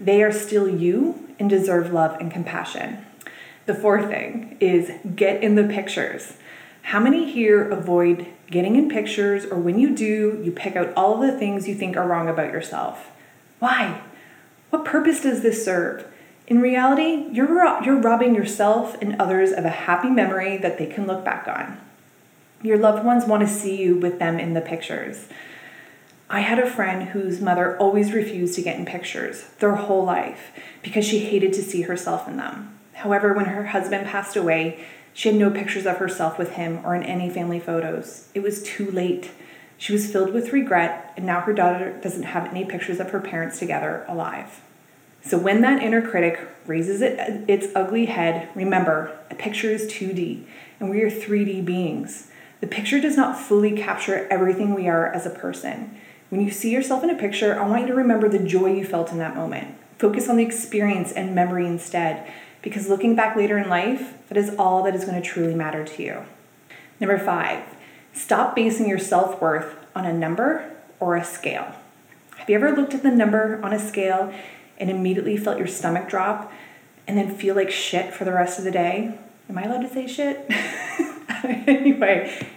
They 0.00 0.24
are 0.24 0.32
still 0.32 0.68
you 0.68 1.28
and 1.38 1.48
deserve 1.48 1.92
love 1.92 2.20
and 2.20 2.32
compassion. 2.32 3.06
The 3.66 3.74
fourth 3.74 4.08
thing 4.08 4.56
is 4.58 4.90
get 5.14 5.44
in 5.44 5.54
the 5.54 5.62
pictures. 5.62 6.38
How 6.82 6.98
many 6.98 7.30
here 7.30 7.70
avoid 7.70 8.26
getting 8.50 8.74
in 8.74 8.88
pictures, 8.88 9.44
or 9.44 9.58
when 9.58 9.78
you 9.78 9.94
do, 9.94 10.42
you 10.42 10.50
pick 10.50 10.74
out 10.74 10.92
all 10.96 11.20
the 11.20 11.38
things 11.38 11.68
you 11.68 11.76
think 11.76 11.96
are 11.96 12.08
wrong 12.08 12.28
about 12.28 12.52
yourself? 12.52 13.12
Why? 13.60 14.00
What 14.70 14.84
purpose 14.84 15.20
does 15.20 15.42
this 15.42 15.64
serve? 15.64 16.04
In 16.46 16.60
reality, 16.60 17.28
you're, 17.32 17.82
you're 17.82 18.00
robbing 18.00 18.34
yourself 18.34 19.00
and 19.00 19.20
others 19.20 19.52
of 19.52 19.64
a 19.64 19.70
happy 19.70 20.10
memory 20.10 20.56
that 20.58 20.78
they 20.78 20.86
can 20.86 21.06
look 21.06 21.24
back 21.24 21.46
on. 21.46 21.78
Your 22.62 22.78
loved 22.78 23.04
ones 23.04 23.24
want 23.24 23.46
to 23.46 23.52
see 23.52 23.80
you 23.80 23.96
with 23.96 24.18
them 24.18 24.38
in 24.38 24.54
the 24.54 24.60
pictures. 24.60 25.28
I 26.28 26.40
had 26.40 26.58
a 26.58 26.70
friend 26.70 27.10
whose 27.10 27.40
mother 27.40 27.76
always 27.76 28.12
refused 28.12 28.54
to 28.54 28.62
get 28.62 28.78
in 28.78 28.86
pictures 28.86 29.44
their 29.58 29.74
whole 29.74 30.04
life 30.04 30.50
because 30.82 31.04
she 31.04 31.18
hated 31.20 31.52
to 31.54 31.62
see 31.62 31.82
herself 31.82 32.26
in 32.26 32.38
them. 32.38 32.78
However, 32.94 33.34
when 33.34 33.46
her 33.46 33.66
husband 33.66 34.06
passed 34.06 34.36
away, 34.36 34.84
she 35.12 35.28
had 35.28 35.38
no 35.38 35.50
pictures 35.50 35.86
of 35.86 35.98
herself 35.98 36.38
with 36.38 36.52
him 36.52 36.80
or 36.84 36.94
in 36.94 37.02
any 37.02 37.28
family 37.28 37.60
photos. 37.60 38.28
It 38.34 38.42
was 38.42 38.62
too 38.62 38.90
late. 38.90 39.30
She 39.76 39.92
was 39.92 40.10
filled 40.10 40.32
with 40.32 40.52
regret, 40.52 41.12
and 41.16 41.26
now 41.26 41.40
her 41.40 41.52
daughter 41.52 41.98
doesn't 42.00 42.22
have 42.22 42.46
any 42.46 42.64
pictures 42.64 43.00
of 43.00 43.10
her 43.10 43.20
parents 43.20 43.58
together 43.58 44.06
alive. 44.08 44.60
So 45.24 45.38
when 45.38 45.60
that 45.60 45.82
inner 45.82 46.06
critic 46.06 46.40
raises 46.66 47.00
it, 47.00 47.48
its 47.48 47.68
ugly 47.74 48.06
head, 48.06 48.48
remember, 48.54 49.16
a 49.30 49.34
picture 49.34 49.70
is 49.70 49.90
2D 49.90 50.44
and 50.80 50.90
we 50.90 51.02
are 51.02 51.10
3D 51.10 51.64
beings. 51.64 52.28
The 52.60 52.66
picture 52.66 53.00
does 53.00 53.16
not 53.16 53.38
fully 53.38 53.72
capture 53.72 54.26
everything 54.30 54.74
we 54.74 54.88
are 54.88 55.06
as 55.06 55.26
a 55.26 55.30
person. 55.30 55.96
When 56.28 56.40
you 56.40 56.50
see 56.50 56.70
yourself 56.70 57.04
in 57.04 57.10
a 57.10 57.18
picture, 57.18 57.58
I 57.60 57.66
want 57.68 57.82
you 57.82 57.88
to 57.88 57.94
remember 57.94 58.28
the 58.28 58.38
joy 58.38 58.74
you 58.74 58.84
felt 58.84 59.12
in 59.12 59.18
that 59.18 59.36
moment. 59.36 59.76
Focus 59.98 60.28
on 60.28 60.36
the 60.36 60.44
experience 60.44 61.12
and 61.12 61.34
memory 61.34 61.66
instead, 61.66 62.26
because 62.62 62.88
looking 62.88 63.14
back 63.14 63.36
later 63.36 63.58
in 63.58 63.68
life, 63.68 64.14
that 64.28 64.38
is 64.38 64.54
all 64.56 64.82
that 64.84 64.94
is 64.94 65.04
going 65.04 65.20
to 65.20 65.28
truly 65.28 65.54
matter 65.54 65.84
to 65.84 66.02
you. 66.02 66.22
Number 67.00 67.18
five, 67.18 67.62
stop 68.12 68.56
basing 68.56 68.88
your 68.88 68.98
self 68.98 69.40
worth 69.40 69.76
on 69.94 70.06
a 70.06 70.12
number 70.12 70.72
or 71.00 71.16
a 71.16 71.24
scale. 71.24 71.74
Have 72.36 72.48
you 72.48 72.56
ever 72.56 72.72
looked 72.72 72.94
at 72.94 73.02
the 73.02 73.10
number 73.10 73.60
on 73.62 73.72
a 73.72 73.78
scale 73.78 74.32
and 74.78 74.90
immediately 74.90 75.36
felt 75.36 75.58
your 75.58 75.66
stomach 75.66 76.08
drop 76.08 76.52
and 77.06 77.18
then 77.18 77.34
feel 77.34 77.54
like 77.54 77.70
shit 77.70 78.12
for 78.14 78.24
the 78.24 78.32
rest 78.32 78.58
of 78.58 78.64
the 78.64 78.70
day. 78.70 79.18
Am 79.48 79.58
I 79.58 79.64
allowed 79.64 79.82
to 79.82 79.92
say 79.92 80.06
shit? 80.06 80.46
anyway, 81.44 82.48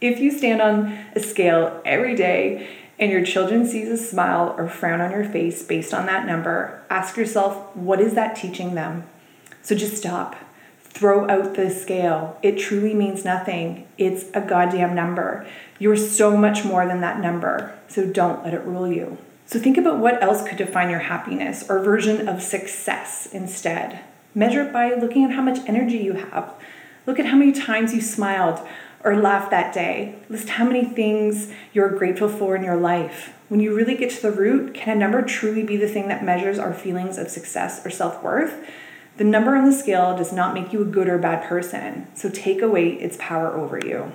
if 0.00 0.18
you 0.18 0.30
stand 0.30 0.60
on 0.60 0.98
a 1.14 1.20
scale 1.20 1.80
every 1.84 2.16
day 2.16 2.68
and 2.98 3.10
your 3.10 3.24
children 3.24 3.66
sees 3.66 3.88
a 3.88 3.96
smile 3.96 4.54
or 4.56 4.68
frown 4.68 5.00
on 5.00 5.10
your 5.10 5.24
face 5.24 5.62
based 5.62 5.94
on 5.94 6.06
that 6.06 6.26
number, 6.26 6.82
ask 6.90 7.16
yourself, 7.16 7.74
what 7.76 8.00
is 8.00 8.14
that 8.14 8.36
teaching 8.36 8.74
them? 8.74 9.04
So 9.62 9.74
just 9.74 9.96
stop. 9.96 10.36
Throw 10.80 11.28
out 11.28 11.54
the 11.54 11.70
scale. 11.70 12.38
It 12.42 12.58
truly 12.58 12.94
means 12.94 13.24
nothing. 13.24 13.86
It's 13.96 14.26
a 14.34 14.40
goddamn 14.40 14.94
number. 14.94 15.46
You're 15.78 15.96
so 15.96 16.36
much 16.36 16.64
more 16.64 16.86
than 16.86 17.00
that 17.00 17.20
number. 17.20 17.78
So 17.88 18.06
don't 18.06 18.44
let 18.44 18.54
it 18.54 18.62
rule 18.62 18.86
you. 18.92 19.18
So 19.46 19.58
think 19.58 19.76
about 19.76 19.98
what 19.98 20.22
else 20.22 20.46
could 20.46 20.58
define 20.58 20.90
your 20.90 21.00
happiness 21.00 21.68
or 21.68 21.80
version 21.80 22.28
of 22.28 22.42
success 22.42 23.26
instead. 23.32 24.00
Measure 24.34 24.62
it 24.62 24.72
by 24.72 24.94
looking 24.94 25.24
at 25.24 25.32
how 25.32 25.42
much 25.42 25.58
energy 25.66 25.98
you 25.98 26.14
have. 26.14 26.54
Look 27.06 27.18
at 27.18 27.26
how 27.26 27.36
many 27.36 27.52
times 27.52 27.94
you 27.94 28.00
smiled 28.00 28.66
or 29.04 29.16
laughed 29.16 29.50
that 29.50 29.74
day. 29.74 30.14
List 30.28 30.50
how 30.50 30.64
many 30.64 30.84
things 30.84 31.52
you're 31.72 31.96
grateful 31.96 32.28
for 32.28 32.56
in 32.56 32.62
your 32.62 32.76
life. 32.76 33.34
When 33.48 33.60
you 33.60 33.74
really 33.74 33.96
get 33.96 34.10
to 34.12 34.22
the 34.22 34.30
root, 34.30 34.74
can 34.74 34.96
a 34.96 34.98
number 34.98 35.20
truly 35.22 35.62
be 35.62 35.76
the 35.76 35.88
thing 35.88 36.08
that 36.08 36.24
measures 36.24 36.58
our 36.58 36.72
feelings 36.72 37.18
of 37.18 37.28
success 37.28 37.84
or 37.84 37.90
self 37.90 38.22
worth? 38.22 38.64
The 39.18 39.24
number 39.24 39.54
on 39.56 39.66
the 39.66 39.72
scale 39.76 40.16
does 40.16 40.32
not 40.32 40.54
make 40.54 40.72
you 40.72 40.80
a 40.80 40.86
good 40.86 41.08
or 41.08 41.18
bad 41.18 41.46
person, 41.46 42.06
so 42.14 42.30
take 42.30 42.62
away 42.62 42.90
its 42.90 43.18
power 43.20 43.52
over 43.52 43.78
you. 43.78 44.12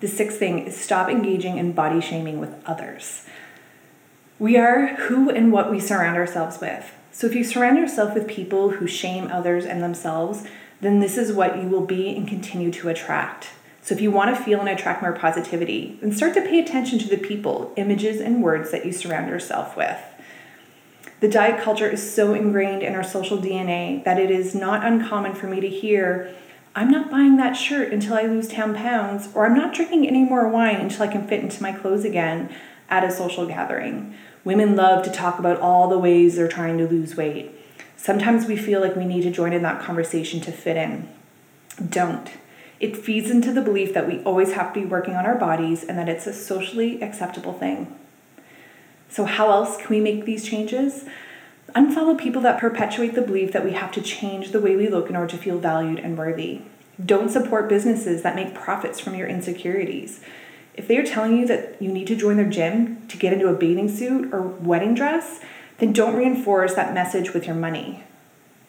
The 0.00 0.08
sixth 0.08 0.38
thing 0.38 0.60
is 0.60 0.76
stop 0.76 1.10
engaging 1.10 1.58
in 1.58 1.72
body 1.72 2.00
shaming 2.00 2.40
with 2.40 2.54
others. 2.64 3.26
We 4.38 4.58
are 4.58 4.88
who 4.96 5.30
and 5.30 5.50
what 5.50 5.70
we 5.70 5.80
surround 5.80 6.18
ourselves 6.18 6.60
with. 6.60 6.92
So 7.10 7.26
if 7.26 7.34
you 7.34 7.42
surround 7.42 7.78
yourself 7.78 8.12
with 8.12 8.28
people 8.28 8.72
who 8.72 8.86
shame 8.86 9.30
others 9.32 9.64
and 9.64 9.82
themselves, 9.82 10.44
then 10.82 11.00
this 11.00 11.16
is 11.16 11.32
what 11.32 11.56
you 11.56 11.68
will 11.68 11.86
be 11.86 12.14
and 12.14 12.28
continue 12.28 12.70
to 12.72 12.90
attract. 12.90 13.48
So 13.80 13.94
if 13.94 14.00
you 14.02 14.10
want 14.10 14.36
to 14.36 14.42
feel 14.42 14.60
and 14.60 14.68
attract 14.68 15.00
more 15.00 15.14
positivity, 15.14 15.98
then 16.02 16.12
start 16.12 16.34
to 16.34 16.42
pay 16.42 16.58
attention 16.58 16.98
to 16.98 17.08
the 17.08 17.16
people, 17.16 17.72
images, 17.76 18.20
and 18.20 18.42
words 18.42 18.70
that 18.72 18.84
you 18.84 18.92
surround 18.92 19.30
yourself 19.30 19.74
with. 19.74 19.98
The 21.20 21.28
diet 21.28 21.62
culture 21.62 21.88
is 21.88 22.14
so 22.14 22.34
ingrained 22.34 22.82
in 22.82 22.94
our 22.94 23.04
social 23.04 23.38
DNA 23.38 24.04
that 24.04 24.18
it 24.18 24.30
is 24.30 24.54
not 24.54 24.84
uncommon 24.84 25.34
for 25.34 25.46
me 25.46 25.60
to 25.60 25.68
hear, 25.68 26.34
I'm 26.74 26.90
not 26.90 27.10
buying 27.10 27.38
that 27.38 27.54
shirt 27.54 27.90
until 27.90 28.14
I 28.14 28.22
lose 28.22 28.48
10 28.48 28.74
pounds, 28.74 29.30
or 29.34 29.46
I'm 29.46 29.56
not 29.56 29.72
drinking 29.72 30.06
any 30.06 30.24
more 30.24 30.46
wine 30.46 30.76
until 30.76 31.04
I 31.04 31.12
can 31.12 31.26
fit 31.26 31.40
into 31.40 31.62
my 31.62 31.72
clothes 31.72 32.04
again 32.04 32.54
at 32.88 33.04
a 33.04 33.10
social 33.10 33.46
gathering. 33.46 34.14
Women 34.44 34.76
love 34.76 35.04
to 35.04 35.10
talk 35.10 35.38
about 35.38 35.60
all 35.60 35.88
the 35.88 35.98
ways 35.98 36.36
they're 36.36 36.48
trying 36.48 36.78
to 36.78 36.86
lose 36.86 37.16
weight. 37.16 37.52
Sometimes 37.96 38.46
we 38.46 38.56
feel 38.56 38.80
like 38.80 38.94
we 38.94 39.04
need 39.04 39.22
to 39.22 39.30
join 39.30 39.52
in 39.52 39.62
that 39.62 39.82
conversation 39.82 40.40
to 40.42 40.52
fit 40.52 40.76
in. 40.76 41.08
Don't. 41.88 42.30
It 42.78 42.96
feeds 42.96 43.30
into 43.30 43.52
the 43.52 43.62
belief 43.62 43.94
that 43.94 44.06
we 44.06 44.22
always 44.22 44.52
have 44.52 44.72
to 44.74 44.80
be 44.80 44.86
working 44.86 45.14
on 45.14 45.26
our 45.26 45.36
bodies 45.36 45.82
and 45.82 45.98
that 45.98 46.08
it's 46.08 46.26
a 46.26 46.32
socially 46.32 47.02
acceptable 47.02 47.54
thing. 47.54 47.94
So, 49.08 49.24
how 49.24 49.50
else 49.50 49.76
can 49.76 49.88
we 49.88 50.00
make 50.00 50.24
these 50.24 50.44
changes? 50.44 51.04
Unfollow 51.74 52.18
people 52.18 52.42
that 52.42 52.60
perpetuate 52.60 53.14
the 53.14 53.22
belief 53.22 53.52
that 53.52 53.64
we 53.64 53.72
have 53.72 53.92
to 53.92 54.02
change 54.02 54.52
the 54.52 54.60
way 54.60 54.76
we 54.76 54.88
look 54.88 55.08
in 55.08 55.16
order 55.16 55.30
to 55.30 55.38
feel 55.38 55.58
valued 55.58 55.98
and 55.98 56.16
worthy. 56.16 56.60
Don't 57.04 57.30
support 57.30 57.68
businesses 57.68 58.22
that 58.22 58.36
make 58.36 58.54
profits 58.54 59.00
from 59.00 59.14
your 59.14 59.26
insecurities. 59.26 60.20
If 60.76 60.88
they 60.88 60.98
are 60.98 61.06
telling 61.06 61.38
you 61.38 61.46
that 61.46 61.80
you 61.80 61.90
need 61.90 62.06
to 62.08 62.16
join 62.16 62.36
their 62.36 62.48
gym 62.48 63.06
to 63.08 63.16
get 63.16 63.32
into 63.32 63.48
a 63.48 63.54
bathing 63.54 63.88
suit 63.88 64.32
or 64.32 64.42
wedding 64.42 64.94
dress, 64.94 65.40
then 65.78 65.92
don't 65.92 66.16
reinforce 66.16 66.74
that 66.74 66.94
message 66.94 67.32
with 67.32 67.46
your 67.46 67.56
money. 67.56 68.04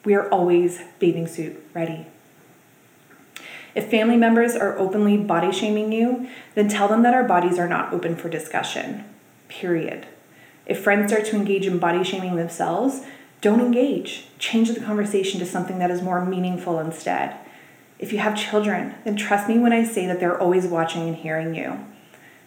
We 0.05 0.13
are 0.15 0.29
always 0.29 0.81
bathing 0.99 1.27
suit 1.27 1.61
ready. 1.73 2.07
If 3.75 3.91
family 3.91 4.17
members 4.17 4.55
are 4.55 4.77
openly 4.77 5.17
body 5.17 5.51
shaming 5.51 5.91
you, 5.91 6.27
then 6.55 6.67
tell 6.67 6.87
them 6.87 7.03
that 7.03 7.13
our 7.13 7.23
bodies 7.23 7.59
are 7.59 7.67
not 7.67 7.93
open 7.93 8.15
for 8.15 8.29
discussion. 8.29 9.03
Period. 9.49 10.07
If 10.65 10.81
friends 10.81 11.11
start 11.11 11.25
to 11.27 11.35
engage 11.35 11.67
in 11.67 11.77
body 11.77 12.03
shaming 12.03 12.35
themselves, 12.35 13.01
don't 13.41 13.61
engage. 13.61 14.27
Change 14.39 14.73
the 14.73 14.79
conversation 14.79 15.39
to 15.39 15.45
something 15.45 15.77
that 15.79 15.91
is 15.91 16.01
more 16.01 16.25
meaningful 16.25 16.79
instead. 16.79 17.35
If 17.99 18.11
you 18.11 18.19
have 18.19 18.35
children, 18.35 18.95
then 19.03 19.15
trust 19.15 19.47
me 19.47 19.59
when 19.59 19.73
I 19.73 19.83
say 19.83 20.07
that 20.07 20.19
they're 20.19 20.41
always 20.41 20.65
watching 20.65 21.07
and 21.07 21.15
hearing 21.15 21.53
you. 21.53 21.79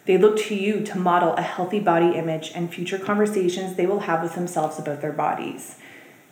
They 0.05 0.17
look 0.17 0.37
to 0.39 0.55
you 0.55 0.81
to 0.81 0.97
model 0.97 1.33
a 1.35 1.41
healthy 1.41 1.79
body 1.79 2.17
image 2.17 2.51
and 2.55 2.73
future 2.73 2.97
conversations 2.97 3.75
they 3.75 3.85
will 3.85 4.01
have 4.01 4.23
with 4.23 4.35
themselves 4.35 4.79
about 4.79 5.01
their 5.01 5.11
bodies. 5.11 5.77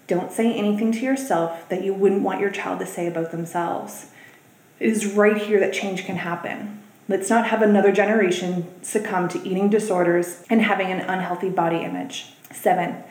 Don't 0.08 0.32
say 0.32 0.52
anything 0.54 0.92
to 0.94 1.02
yourself 1.02 1.70
that 1.70 1.84
you 1.84 1.94
wouldn't 1.94 2.24
want 2.24 2.40
your 2.40 2.50
child 2.50 2.80
to 2.80 2.86
say 2.86 3.06
about 3.06 3.32
themselves. 3.32 4.08
It 4.80 4.90
is 4.90 5.06
right 5.06 5.38
here 5.38 5.60
that 5.60 5.74
change 5.74 6.06
can 6.06 6.16
happen. 6.16 6.82
Let's 7.08 7.30
not 7.30 7.48
have 7.48 7.62
another 7.62 7.92
generation 7.92 8.68
succumb 8.82 9.28
to 9.30 9.48
eating 9.48 9.70
disorders 9.70 10.44
and 10.50 10.62
having 10.62 10.92
an 10.92 11.02
unhealthy 11.02 11.50
body 11.50 11.78
image. 11.78 12.34
Seven, 12.52 13.04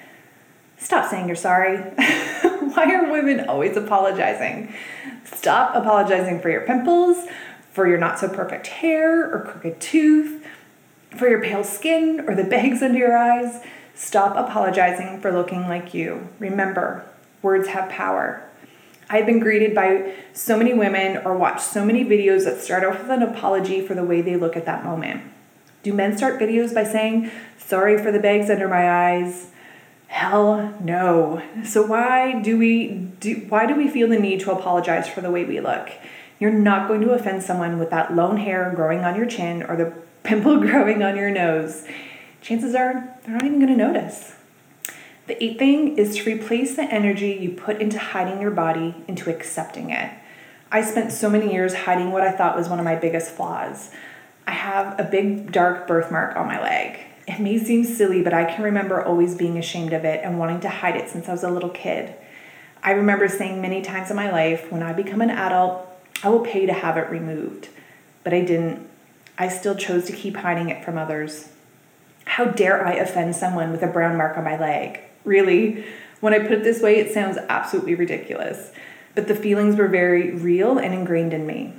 stop 0.77 1.09
saying 1.09 1.27
you're 1.27 1.37
sorry. 1.37 1.79
Why 2.75 2.95
are 2.95 3.11
women 3.11 3.49
always 3.49 3.77
apologizing? 3.77 4.73
Stop 5.25 5.75
apologizing 5.75 6.41
for 6.41 6.50
your 6.50 6.62
pimples, 6.62 7.27
for 7.73 7.87
your 7.87 7.99
not 7.99 8.19
so 8.19 8.29
perfect 8.29 8.67
hair 8.69 9.33
or 9.33 9.41
crooked 9.43 9.81
tooth, 9.81 10.38
for 11.17 11.29
your 11.29 11.43
pale 11.43 11.65
skin 11.65 12.25
or 12.27 12.35
the 12.35 12.45
bags 12.50 12.83
under 12.83 12.99
your 12.99 13.17
eyes. 13.17 13.62
Stop 13.95 14.37
apologizing 14.37 15.21
for 15.21 15.33
looking 15.33 15.62
like 15.62 15.93
you. 15.93 16.29
Remember, 16.38 17.05
words 17.43 17.69
have 17.69 17.91
power. 17.91 18.49
I've 19.11 19.27
been 19.27 19.41
greeted 19.41 19.75
by 19.75 20.15
so 20.35 20.57
many 20.57 20.75
women 20.75 21.19
or 21.25 21.37
watched 21.37 21.62
so 21.62 21.85
many 21.85 22.05
videos 22.05 22.45
that 22.45 22.61
start 22.61 22.85
off 22.85 23.00
with 23.00 23.11
an 23.11 23.23
apology 23.23 23.81
for 23.81 23.95
the 23.95 24.05
way 24.05 24.21
they 24.21 24.37
look 24.37 24.57
at 24.57 24.67
that 24.67 24.85
moment. 24.85 25.23
Do 25.83 25.95
men 25.95 26.17
start 26.17 26.41
videos 26.41 26.75
by 26.75 26.85
saying, 26.85 27.31
sorry 27.57 27.97
for 27.97 28.12
the 28.12 28.19
bags 28.19 28.50
under 28.50 28.69
my 28.69 29.15
eyes? 29.15 29.50
Hell 30.09 30.75
no. 30.81 31.43
So 31.65 31.87
why 31.87 32.41
do 32.41 32.59
we 32.59 32.88
do 32.88 33.47
why 33.49 33.67
do 33.67 33.75
we 33.75 33.88
feel 33.88 34.09
the 34.09 34.19
need 34.19 34.41
to 34.41 34.53
apologize 34.53 35.09
for 35.09 35.21
the 35.21 35.31
way 35.31 35.45
we 35.45 35.61
look? 35.61 35.91
You're 36.38 36.50
not 36.50 36.88
going 36.88 37.00
to 37.03 37.11
offend 37.11 37.43
someone 37.43 37.79
with 37.79 37.91
that 37.91 38.15
lone 38.15 38.38
hair 38.38 38.73
growing 38.75 39.00
on 39.00 39.17
your 39.17 39.27
chin 39.27 39.62
or 39.62 39.77
the 39.77 39.93
pimple 40.28 40.61
growing 40.61 41.02
on 41.02 41.16
your 41.16 41.30
nose. 41.30 41.85
Chances 42.42 42.75
are 42.75 43.16
they're 43.25 43.32
not 43.32 43.44
even 43.44 43.58
going 43.58 43.73
to 43.73 43.76
notice. 43.76 44.35
The 45.26 45.42
eighth 45.42 45.58
thing 45.58 45.97
is 45.97 46.16
to 46.16 46.30
replace 46.30 46.76
the 46.76 46.82
energy 46.82 47.32
you 47.32 47.50
put 47.50 47.80
into 47.80 47.99
hiding 47.99 48.40
your 48.40 48.50
body 48.50 48.94
into 49.08 49.30
accepting 49.30 49.90
it. 49.90 50.12
I 50.70 50.82
spent 50.82 51.12
so 51.12 51.30
many 51.30 51.52
years 51.52 51.75
hiding 51.75 52.12
what 52.12 52.23
I 52.23 52.30
thought 52.30 52.56
was 52.56 52.68
one 52.68 52.78
of 52.78 52.85
my 52.85 52.94
biggest 52.94 53.30
flaws. 53.30 53.90
I 54.47 54.52
have 54.52 55.00
a 55.00 55.04
big 55.04 55.50
dark 55.50 55.87
birthmark 55.87 56.37
on 56.37 56.47
my 56.47 56.62
leg. 56.62 56.99
It 57.26 57.40
may 57.40 57.58
seem 57.58 57.85
silly, 57.85 58.23
but 58.23 58.32
I 58.32 58.44
can 58.44 58.64
remember 58.64 59.02
always 59.02 59.35
being 59.35 59.58
ashamed 59.58 59.92
of 59.92 60.04
it 60.04 60.20
and 60.23 60.38
wanting 60.38 60.61
to 60.61 60.68
hide 60.68 60.97
it 60.97 61.11
since 61.11 61.28
I 61.28 61.32
was 61.32 61.44
a 61.44 61.50
little 61.50 61.70
kid. 61.70 62.14
I 62.82 62.92
remember 62.92 63.28
saying 63.28 63.61
many 63.61 63.82
times 63.82 64.11
in 64.11 64.16
my 64.16 64.30
life, 64.30 64.70
when 64.70 64.82
I 64.82 64.92
become 64.92 65.20
an 65.20 65.30
adult, 65.30 65.87
I 66.23 66.28
will 66.28 66.40
pay 66.40 66.64
to 66.66 66.73
have 66.73 66.97
it 66.97 67.11
removed. 67.11 67.68
But 68.25 68.35
I 68.35 68.40
didn't. 68.42 68.88
I 69.38 69.49
still 69.49 69.76
chose 69.76 70.04
to 70.07 70.12
keep 70.12 70.37
hiding 70.37 70.68
it 70.68 70.85
from 70.85 70.99
others. 70.99 71.50
How 72.25 72.47
dare 72.47 72.85
I 72.85 72.95
offend 72.95 73.37
someone 73.37 73.71
with 73.71 73.83
a 73.83 73.87
brown 73.87 74.16
mark 74.16 74.37
on 74.37 74.42
my 74.42 74.59
leg? 74.59 75.00
Really, 75.25 75.85
when 76.21 76.35
I 76.35 76.40
put 76.40 76.52
it 76.52 76.64
this 76.64 76.83
way, 76.83 76.97
it 76.97 77.14
sounds 77.14 77.38
absolutely 77.49 77.95
ridiculous. 77.95 78.73
But 79.14 79.28
the 79.28 79.37
feelings 79.37 79.76
were 79.76 79.87
very 79.87 80.33
real 80.33 80.76
and 80.76 80.92
ingrained 80.92 81.33
in 81.33 81.47
me. 81.47 81.75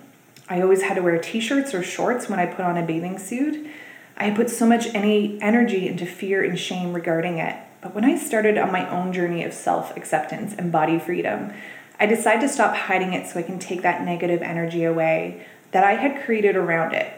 I 0.48 0.62
always 0.62 0.84
had 0.84 0.96
to 0.96 1.02
wear 1.02 1.20
t 1.20 1.42
shirts 1.42 1.74
or 1.74 1.84
shorts 1.84 2.30
when 2.30 2.40
I 2.40 2.46
put 2.46 2.66
on 2.66 2.78
a 2.78 2.86
bathing 2.86 3.20
suit. 3.20 3.68
I 4.16 4.32
put 4.32 4.50
so 4.50 4.66
much 4.66 4.94
any 4.96 5.42
energy 5.42 5.88
into 5.88 6.06
fear 6.06 6.44
and 6.44 6.58
shame 6.58 6.94
regarding 6.94 7.40
it. 7.40 7.58
But 7.82 7.94
when 7.94 8.06
I 8.06 8.18
started 8.18 8.58
on 8.58 8.72
my 8.72 8.90
own 8.90 9.12
journey 9.12 9.44
of 9.44 9.54
self 9.54 9.96
acceptance 9.98 10.56
and 10.58 10.72
body 10.72 10.98
freedom, 10.98 11.54
I 12.00 12.06
decided 12.06 12.42
to 12.42 12.50
stop 12.50 12.76
hiding 12.76 13.14
it 13.14 13.28
so 13.28 13.40
I 13.40 13.44
can 13.44 13.60
take 13.60 13.82
that 13.82 14.04
negative 14.04 14.42
energy 14.42 14.86
away 14.86 15.46
that 15.72 15.84
I 15.84 15.96
had 15.96 16.24
created 16.26 16.56
around 16.56 16.94
it 16.94 17.14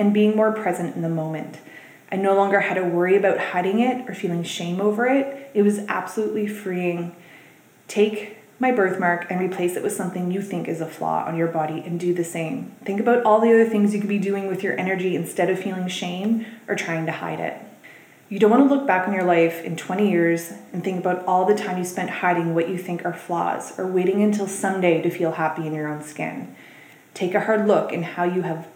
and 0.00 0.14
being 0.14 0.34
more 0.34 0.50
present 0.50 0.96
in 0.96 1.02
the 1.02 1.08
moment. 1.10 1.58
I 2.10 2.16
no 2.16 2.34
longer 2.34 2.60
had 2.60 2.74
to 2.74 2.82
worry 2.82 3.16
about 3.16 3.38
hiding 3.38 3.80
it 3.80 4.08
or 4.08 4.14
feeling 4.14 4.42
shame 4.42 4.80
over 4.80 5.06
it. 5.06 5.50
It 5.52 5.62
was 5.62 5.80
absolutely 5.80 6.46
freeing. 6.46 7.14
Take 7.86 8.38
my 8.58 8.72
birthmark 8.72 9.30
and 9.30 9.38
replace 9.38 9.76
it 9.76 9.82
with 9.82 9.92
something 9.92 10.32
you 10.32 10.40
think 10.40 10.68
is 10.68 10.80
a 10.80 10.86
flaw 10.86 11.24
on 11.26 11.36
your 11.36 11.48
body 11.48 11.82
and 11.84 12.00
do 12.00 12.14
the 12.14 12.24
same. 12.24 12.72
Think 12.82 12.98
about 12.98 13.22
all 13.24 13.40
the 13.40 13.50
other 13.50 13.68
things 13.68 13.92
you 13.92 14.00
could 14.00 14.08
be 14.08 14.18
doing 14.18 14.48
with 14.48 14.62
your 14.62 14.78
energy 14.80 15.14
instead 15.16 15.50
of 15.50 15.60
feeling 15.60 15.86
shame 15.86 16.46
or 16.66 16.74
trying 16.74 17.04
to 17.04 17.12
hide 17.12 17.38
it. 17.38 17.60
You 18.30 18.38
don't 18.38 18.50
want 18.50 18.66
to 18.66 18.74
look 18.74 18.86
back 18.86 19.06
on 19.06 19.12
your 19.12 19.24
life 19.24 19.62
in 19.64 19.76
20 19.76 20.10
years 20.10 20.52
and 20.72 20.82
think 20.82 20.98
about 20.98 21.26
all 21.26 21.44
the 21.44 21.54
time 21.54 21.76
you 21.76 21.84
spent 21.84 22.08
hiding 22.08 22.54
what 22.54 22.70
you 22.70 22.78
think 22.78 23.04
are 23.04 23.12
flaws 23.12 23.78
or 23.78 23.86
waiting 23.86 24.22
until 24.22 24.46
someday 24.46 25.02
to 25.02 25.10
feel 25.10 25.32
happy 25.32 25.66
in 25.66 25.74
your 25.74 25.88
own 25.88 26.02
skin. 26.02 26.54
Take 27.12 27.34
a 27.34 27.40
hard 27.40 27.66
look 27.66 27.92
in 27.92 28.02
how 28.02 28.24
you 28.24 28.42
have 28.42 28.66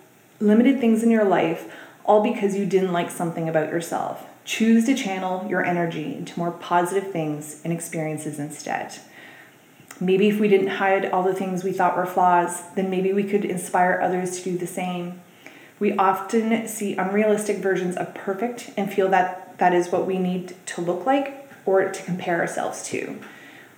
limited 0.40 0.80
things 0.80 1.02
in 1.02 1.10
your 1.10 1.24
life 1.24 1.72
all 2.04 2.22
because 2.22 2.56
you 2.56 2.66
didn't 2.66 2.92
like 2.92 3.10
something 3.10 3.48
about 3.48 3.70
yourself. 3.70 4.26
Choose 4.44 4.84
to 4.86 4.94
channel 4.94 5.46
your 5.48 5.64
energy 5.64 6.14
into 6.14 6.38
more 6.38 6.50
positive 6.50 7.10
things 7.10 7.60
and 7.64 7.72
experiences 7.72 8.38
instead. 8.38 8.94
Maybe 10.00 10.28
if 10.28 10.38
we 10.38 10.48
didn't 10.48 10.68
hide 10.68 11.10
all 11.10 11.22
the 11.22 11.34
things 11.34 11.64
we 11.64 11.72
thought 11.72 11.96
were 11.96 12.04
flaws, 12.04 12.62
then 12.74 12.90
maybe 12.90 13.12
we 13.12 13.24
could 13.24 13.44
inspire 13.44 14.00
others 14.02 14.38
to 14.38 14.44
do 14.44 14.58
the 14.58 14.66
same. 14.66 15.22
We 15.78 15.96
often 15.96 16.68
see 16.68 16.96
unrealistic 16.96 17.58
versions 17.58 17.96
of 17.96 18.14
perfect 18.14 18.70
and 18.76 18.92
feel 18.92 19.08
that 19.10 19.56
that 19.58 19.72
is 19.72 19.90
what 19.90 20.06
we 20.06 20.18
need 20.18 20.54
to 20.66 20.80
look 20.80 21.06
like 21.06 21.48
or 21.64 21.88
to 21.90 22.02
compare 22.02 22.40
ourselves 22.40 22.82
to. 22.88 23.18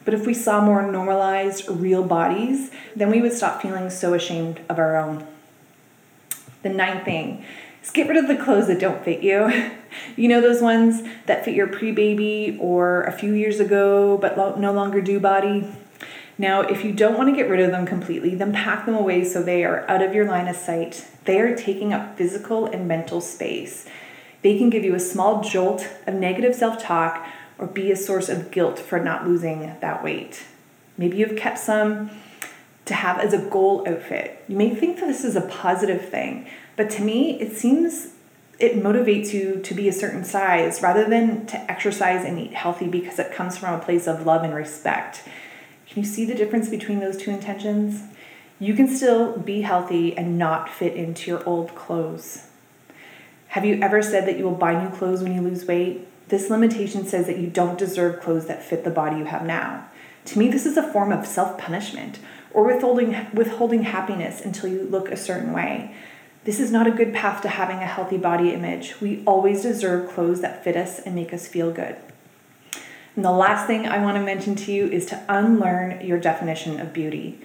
But 0.05 0.15
if 0.15 0.27
we 0.27 0.35
saw 0.35 0.65
more 0.65 0.83
normalized, 0.91 1.69
real 1.69 2.05
bodies, 2.05 2.71
then 2.95 3.11
we 3.11 3.21
would 3.21 3.33
stop 3.33 3.61
feeling 3.61 3.91
so 3.91 4.15
ashamed 4.15 4.61
of 4.69 4.79
our 4.79 4.97
own. 4.97 5.27
The 6.67 6.73
ninth 6.73 7.05
thing 7.05 7.45
is 7.81 7.93
get 7.93 8.09
rid 8.09 8.17
of 8.17 8.27
the 8.27 8.35
clothes 8.35 8.67
that 8.67 8.81
don't 8.81 9.05
fit 9.05 9.23
you. 9.23 9.71
you 10.17 10.27
know, 10.27 10.41
those 10.41 10.61
ones 10.61 11.09
that 11.27 11.45
fit 11.45 11.55
your 11.55 11.69
pre 11.69 11.93
baby 11.93 12.59
or 12.61 13.05
a 13.05 13.13
few 13.13 13.35
years 13.35 13.61
ago 13.61 14.19
but 14.19 14.59
no 14.59 14.73
longer 14.73 15.01
do 15.01 15.21
body? 15.21 15.65
Now, 16.37 16.63
if 16.63 16.85
you 16.85 16.93
don't 16.93 17.17
want 17.17 17.29
to 17.29 17.37
get 17.37 17.49
rid 17.49 17.61
of 17.61 17.71
them 17.71 17.87
completely, 17.87 18.35
then 18.35 18.53
pack 18.53 18.85
them 18.85 18.97
away 18.97 19.23
so 19.23 19.45
they 19.45 19.63
are 19.63 19.89
out 19.89 20.03
of 20.03 20.13
your 20.13 20.27
line 20.27 20.49
of 20.49 20.57
sight. 20.57 21.07
They 21.25 21.39
are 21.39 21.55
taking 21.55 21.93
up 21.93 22.19
physical 22.19 22.67
and 22.67 22.89
mental 22.89 23.21
space. 23.21 23.89
They 24.43 24.59
can 24.59 24.69
give 24.69 24.83
you 24.83 24.97
a 24.97 25.01
small 25.01 25.45
jolt 25.45 25.89
of 26.05 26.15
negative 26.15 26.57
self 26.57 26.83
talk 26.83 27.25
or 27.59 27.69
be 27.69 27.93
a 27.93 27.97
source 27.97 28.29
of 28.29 28.51
guilt 28.51 28.81
for 28.81 28.99
not 28.99 29.25
losing 29.25 29.77
that 29.81 30.03
weight. 30.03 30.45
Maybe 30.99 31.19
you've 31.19 31.37
kept 31.37 31.59
some 31.61 32.11
to 32.87 32.95
have 32.95 33.19
as 33.19 33.33
a 33.33 33.39
goal 33.39 33.85
outfit. 33.87 34.43
You 34.49 34.57
may 34.57 34.75
think 34.75 34.99
that 34.99 35.07
this 35.07 35.25
is 35.25 35.37
a 35.37 35.43
positive 35.43 36.09
thing, 36.09 36.49
but 36.77 36.89
to 36.91 37.03
me, 37.03 37.41
it 37.41 37.57
seems 37.57 38.13
it 38.59 38.83
motivates 38.83 39.35
you 39.35 39.61
to 39.63 39.75
be 39.75 39.89
a 39.89 39.93
certain 39.93 40.25
size 40.25 40.81
rather 40.81 41.07
than 41.07 41.45
to 41.47 41.71
exercise 41.71 42.25
and 42.25 42.39
eat 42.39 42.55
healthy 42.55 42.87
because 42.87 43.19
it 43.19 43.33
comes 43.33 43.59
from 43.59 43.75
a 43.75 43.85
place 43.85 44.07
of 44.07 44.25
love 44.25 44.43
and 44.43 44.55
respect. 44.55 45.23
Can 45.87 46.03
you 46.03 46.09
see 46.09 46.25
the 46.25 46.35
difference 46.35 46.69
between 46.71 47.01
those 47.01 47.19
two 47.19 47.31
intentions? 47.31 48.03
You 48.59 48.73
can 48.73 48.89
still 48.89 49.37
be 49.37 49.61
healthy 49.61 50.17
and 50.17 50.39
not 50.39 50.71
fit 50.71 50.95
into 50.95 51.31
your 51.31 51.47
old 51.47 51.75
clothes. 51.75 52.47
Have 53.49 53.67
you 53.67 53.79
ever 53.83 54.03
said 54.03 54.27
that 54.27 54.39
you 54.39 54.45
will 54.45 54.53
buy 54.53 54.83
new 54.83 54.91
clothes 54.91 55.23
when 55.23 55.35
you 55.35 55.43
lose 55.43 55.67
weight? 55.67 56.07
This 56.29 56.49
limitation 56.49 57.07
says 57.07 57.27
that 57.27 57.39
you 57.39 57.49
don't 57.49 57.79
deserve 57.79 58.23
clothes 58.23 58.47
that 58.47 58.63
fit 58.63 58.85
the 58.85 58.91
body 58.91 59.19
you 59.19 59.25
have 59.27 59.45
now. 59.45 59.89
To 60.27 60.39
me, 60.39 60.49
this 60.49 60.67
is 60.67 60.77
a 60.77 60.93
form 60.93 61.13
of 61.13 61.27
self 61.27 61.59
punishment 61.59 62.19
or 62.53 62.65
withholding, 62.65 63.27
withholding 63.33 63.83
happiness 63.83 64.41
until 64.41 64.71
you 64.71 64.83
look 64.83 65.11
a 65.11 65.17
certain 65.17 65.53
way. 65.53 65.95
This 66.45 66.61
is 66.61 66.71
not 66.71 66.87
a 66.87 66.93
good 66.93 67.13
path 67.13 67.43
to 67.43 67.49
having 67.49 67.79
a 67.79 67.87
healthy 67.87 68.19
body 68.19 68.51
image. 68.51 69.01
We 69.01 69.23
always 69.27 69.63
deserve 69.63 70.11
clothes 70.11 70.41
that 70.43 70.63
fit 70.63 70.77
us 70.77 71.01
and 71.01 71.15
make 71.15 71.33
us 71.33 71.49
feel 71.49 71.73
good. 71.73 71.97
And 73.17 73.25
the 73.25 73.33
last 73.33 73.67
thing 73.67 73.87
I 73.87 73.99
want 73.99 74.17
to 74.17 74.23
mention 74.23 74.55
to 74.57 74.73
you 74.73 74.87
is 74.87 75.07
to 75.07 75.25
unlearn 75.29 76.07
your 76.07 76.21
definition 76.21 76.79
of 76.79 76.93
beauty. 76.93 77.41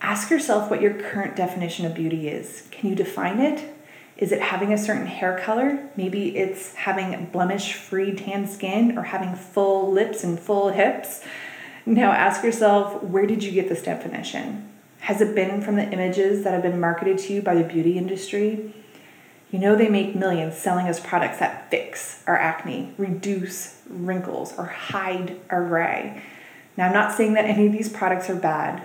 Ask 0.00 0.30
yourself 0.30 0.70
what 0.70 0.82
your 0.82 0.94
current 0.94 1.34
definition 1.34 1.86
of 1.86 1.94
beauty 1.94 2.28
is. 2.28 2.68
Can 2.70 2.90
you 2.90 2.94
define 2.94 3.40
it? 3.40 3.74
Is 4.16 4.30
it 4.30 4.40
having 4.40 4.72
a 4.72 4.78
certain 4.78 5.06
hair 5.06 5.38
color? 5.38 5.90
Maybe 5.96 6.36
it's 6.36 6.74
having 6.74 7.26
blemish 7.32 7.74
free 7.74 8.14
tan 8.14 8.46
skin 8.46 8.96
or 8.96 9.02
having 9.02 9.34
full 9.34 9.90
lips 9.90 10.22
and 10.22 10.38
full 10.38 10.68
hips. 10.68 11.22
Now 11.86 12.10
ask 12.10 12.42
yourself 12.42 13.00
where 13.04 13.26
did 13.26 13.44
you 13.44 13.52
get 13.52 13.68
this 13.68 13.82
definition? 13.82 14.68
Has 15.00 15.20
it 15.20 15.36
been 15.36 15.62
from 15.62 15.76
the 15.76 15.88
images 15.88 16.42
that 16.42 16.52
have 16.52 16.62
been 16.62 16.80
marketed 16.80 17.18
to 17.18 17.32
you 17.32 17.42
by 17.42 17.54
the 17.54 17.62
beauty 17.62 17.96
industry? 17.96 18.74
You 19.52 19.60
know 19.60 19.76
they 19.76 19.88
make 19.88 20.16
millions 20.16 20.56
selling 20.56 20.88
us 20.88 20.98
products 20.98 21.38
that 21.38 21.70
fix 21.70 22.24
our 22.26 22.36
acne, 22.36 22.92
reduce 22.98 23.80
wrinkles, 23.88 24.52
or 24.58 24.64
hide 24.64 25.38
our 25.48 25.64
gray. 25.64 26.20
Now, 26.76 26.88
I'm 26.88 26.92
not 26.92 27.16
saying 27.16 27.34
that 27.34 27.44
any 27.44 27.66
of 27.66 27.72
these 27.72 27.88
products 27.88 28.28
are 28.28 28.34
bad. 28.34 28.82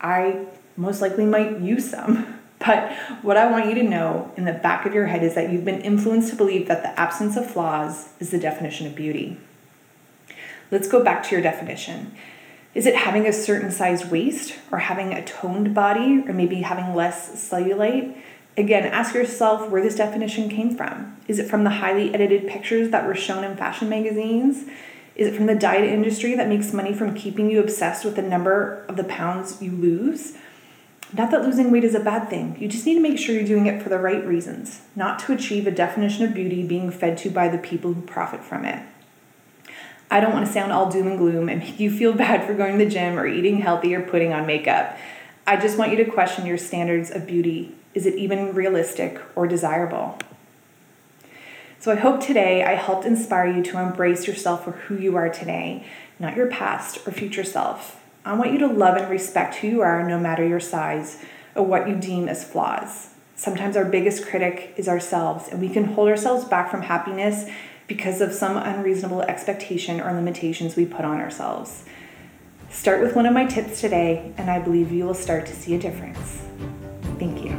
I 0.00 0.46
most 0.78 1.02
likely 1.02 1.26
might 1.26 1.60
use 1.60 1.90
some. 1.90 2.36
But 2.60 2.92
what 3.22 3.38
I 3.38 3.50
want 3.50 3.70
you 3.70 3.74
to 3.76 3.82
know 3.82 4.30
in 4.36 4.44
the 4.44 4.52
back 4.52 4.84
of 4.84 4.92
your 4.92 5.06
head 5.06 5.22
is 5.22 5.34
that 5.34 5.50
you've 5.50 5.64
been 5.64 5.80
influenced 5.80 6.28
to 6.28 6.36
believe 6.36 6.68
that 6.68 6.82
the 6.82 7.00
absence 7.00 7.34
of 7.38 7.50
flaws 7.50 8.10
is 8.18 8.32
the 8.32 8.38
definition 8.38 8.86
of 8.86 8.94
beauty. 8.94 9.38
Let's 10.70 10.88
go 10.88 11.02
back 11.02 11.22
to 11.24 11.30
your 11.32 11.42
definition. 11.42 12.14
Is 12.74 12.86
it 12.86 12.94
having 12.94 13.26
a 13.26 13.32
certain 13.32 13.72
size 13.72 14.06
waist 14.06 14.54
or 14.70 14.78
having 14.78 15.12
a 15.12 15.24
toned 15.24 15.74
body 15.74 16.22
or 16.26 16.32
maybe 16.32 16.62
having 16.62 16.94
less 16.94 17.30
cellulite? 17.30 18.16
Again, 18.56 18.84
ask 18.84 19.14
yourself 19.14 19.68
where 19.68 19.82
this 19.82 19.96
definition 19.96 20.48
came 20.48 20.76
from. 20.76 21.16
Is 21.26 21.38
it 21.38 21.48
from 21.48 21.64
the 21.64 21.70
highly 21.70 22.14
edited 22.14 22.46
pictures 22.46 22.90
that 22.90 23.06
were 23.06 23.14
shown 23.14 23.42
in 23.42 23.56
fashion 23.56 23.88
magazines? 23.88 24.68
Is 25.16 25.28
it 25.28 25.34
from 25.34 25.46
the 25.46 25.54
diet 25.56 25.84
industry 25.84 26.34
that 26.36 26.48
makes 26.48 26.72
money 26.72 26.94
from 26.94 27.14
keeping 27.14 27.50
you 27.50 27.60
obsessed 27.60 28.04
with 28.04 28.14
the 28.16 28.22
number 28.22 28.84
of 28.88 28.96
the 28.96 29.04
pounds 29.04 29.60
you 29.60 29.72
lose? 29.72 30.34
Not 31.12 31.32
that 31.32 31.42
losing 31.42 31.72
weight 31.72 31.82
is 31.82 31.96
a 31.96 32.00
bad 32.00 32.30
thing. 32.30 32.56
You 32.60 32.68
just 32.68 32.86
need 32.86 32.94
to 32.94 33.00
make 33.00 33.18
sure 33.18 33.34
you're 33.34 33.44
doing 33.44 33.66
it 33.66 33.82
for 33.82 33.88
the 33.88 33.98
right 33.98 34.24
reasons, 34.24 34.82
not 34.94 35.18
to 35.20 35.32
achieve 35.32 35.66
a 35.66 35.72
definition 35.72 36.24
of 36.24 36.34
beauty 36.34 36.64
being 36.64 36.92
fed 36.92 37.18
to 37.18 37.30
by 37.30 37.48
the 37.48 37.58
people 37.58 37.92
who 37.92 38.02
profit 38.02 38.44
from 38.44 38.64
it. 38.64 38.80
I 40.10 40.20
don't 40.20 40.32
want 40.32 40.46
to 40.46 40.52
sound 40.52 40.72
all 40.72 40.90
doom 40.90 41.06
and 41.06 41.18
gloom 41.18 41.48
and 41.48 41.60
make 41.60 41.78
you 41.78 41.90
feel 41.90 42.12
bad 42.26 42.46
for 42.46 42.54
going 42.54 42.78
to 42.78 42.84
the 42.84 42.90
gym 42.90 43.18
or 43.18 43.26
eating 43.26 43.60
healthy 43.60 43.94
or 43.94 44.02
putting 44.02 44.32
on 44.32 44.46
makeup. 44.46 44.96
I 45.46 45.56
just 45.56 45.78
want 45.78 45.90
you 45.90 45.96
to 46.04 46.10
question 46.10 46.46
your 46.46 46.58
standards 46.58 47.10
of 47.10 47.26
beauty 47.26 47.74
is 47.92 48.06
it 48.06 48.14
even 48.14 48.54
realistic 48.54 49.20
or 49.34 49.48
desirable? 49.48 50.16
So 51.80 51.90
I 51.90 51.96
hope 51.96 52.20
today 52.20 52.62
I 52.62 52.74
helped 52.74 53.04
inspire 53.04 53.46
you 53.46 53.64
to 53.64 53.78
embrace 53.78 54.28
yourself 54.28 54.64
for 54.64 54.72
who 54.72 54.96
you 54.96 55.16
are 55.16 55.28
today, 55.28 55.86
not 56.20 56.36
your 56.36 56.46
past 56.46 56.98
or 57.04 57.10
future 57.10 57.42
self. 57.42 58.00
I 58.24 58.34
want 58.34 58.52
you 58.52 58.58
to 58.58 58.66
love 58.66 58.96
and 58.96 59.10
respect 59.10 59.56
who 59.56 59.66
you 59.66 59.80
are, 59.80 60.06
no 60.06 60.20
matter 60.20 60.46
your 60.46 60.60
size 60.60 61.24
or 61.54 61.64
what 61.64 61.88
you 61.88 61.96
deem 61.96 62.28
as 62.28 62.44
flaws. 62.44 63.08
Sometimes 63.34 63.76
our 63.76 63.86
biggest 63.86 64.26
critic 64.26 64.74
is 64.76 64.88
ourselves, 64.88 65.48
and 65.48 65.60
we 65.60 65.70
can 65.70 65.84
hold 65.84 66.08
ourselves 66.08 66.44
back 66.44 66.70
from 66.70 66.82
happiness 66.82 67.50
because 67.90 68.20
of 68.20 68.32
some 68.32 68.56
unreasonable 68.56 69.20
expectation 69.22 70.00
or 70.00 70.12
limitations 70.12 70.76
we 70.76 70.86
put 70.86 71.04
on 71.04 71.18
ourselves. 71.20 71.84
Start 72.70 73.02
with 73.02 73.16
one 73.16 73.26
of 73.26 73.34
my 73.34 73.44
tips 73.46 73.80
today, 73.80 74.32
and 74.38 74.48
I 74.48 74.60
believe 74.60 74.92
you 74.92 75.04
will 75.04 75.12
start 75.12 75.44
to 75.46 75.52
see 75.56 75.74
a 75.74 75.78
difference. 75.78 76.40
Thank 77.18 77.44
you. 77.44 77.50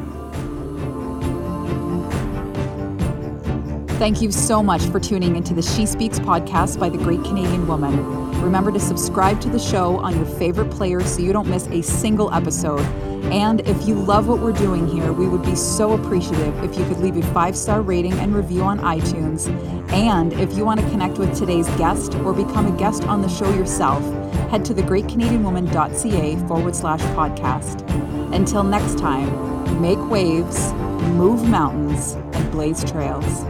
Thank 4.00 4.22
you 4.22 4.32
so 4.32 4.64
much 4.64 4.82
for 4.84 5.02
tuning 5.02 5.36
into 5.36 5.54
the 5.54 5.62
She 5.62 5.86
Speaks 5.86 6.18
podcast 6.18 6.80
by 6.80 6.88
the 6.88 6.98
Great 6.98 7.22
Canadian 7.24 7.68
Woman. 7.68 8.32
Remember 8.42 8.72
to 8.72 8.80
subscribe 8.80 9.42
to 9.42 9.50
the 9.50 9.60
show 9.60 9.98
on 9.98 10.16
your 10.16 10.26
favorite 10.26 10.72
player 10.72 11.02
so 11.02 11.20
you 11.20 11.34
don't 11.34 11.50
miss 11.50 11.68
a 11.68 11.82
single 11.82 12.34
episode. 12.34 12.80
And 13.24 13.62
if 13.68 13.88
you 13.88 13.96
love 13.96 14.28
what 14.28 14.40
we're 14.40 14.52
doing 14.52 14.88
here, 14.88 15.14
we 15.14 15.28
would 15.28 15.44
be 15.44 15.56
so 15.56 15.94
appreciative 15.94 16.64
if 16.64 16.78
you 16.78 16.86
could 16.86 17.00
leave 17.00 17.18
a 17.18 17.24
five 17.34 17.56
star 17.56 17.82
rating 17.82 18.14
and 18.14 18.36
review 18.36 18.64
on 18.64 18.80
iTunes. 18.80 19.48
And 19.92 20.34
if 20.34 20.56
you 20.58 20.66
want 20.66 20.80
to 20.80 20.90
connect 20.90 21.18
with 21.18 21.38
today's 21.38 21.68
guest 21.78 22.16
or 22.16 22.34
become 22.34 22.68
a 22.68 22.78
guest 22.78 23.04
on 23.04 23.22
the 23.22 23.30
show 23.30 23.50
yourself, 23.54 24.04
head 24.50 24.66
to 24.66 24.74
thegreatcanadianwoman.ca 24.74 26.48
forward 26.48 26.76
slash 26.76 27.02
podcast. 27.16 27.90
Until 28.34 28.64
next 28.64 28.98
time, 28.98 29.82
make 29.82 30.00
waves, 30.10 30.74
move 31.14 31.48
mountains, 31.48 32.14
and 32.34 32.52
blaze 32.52 32.84
trails. 32.84 33.46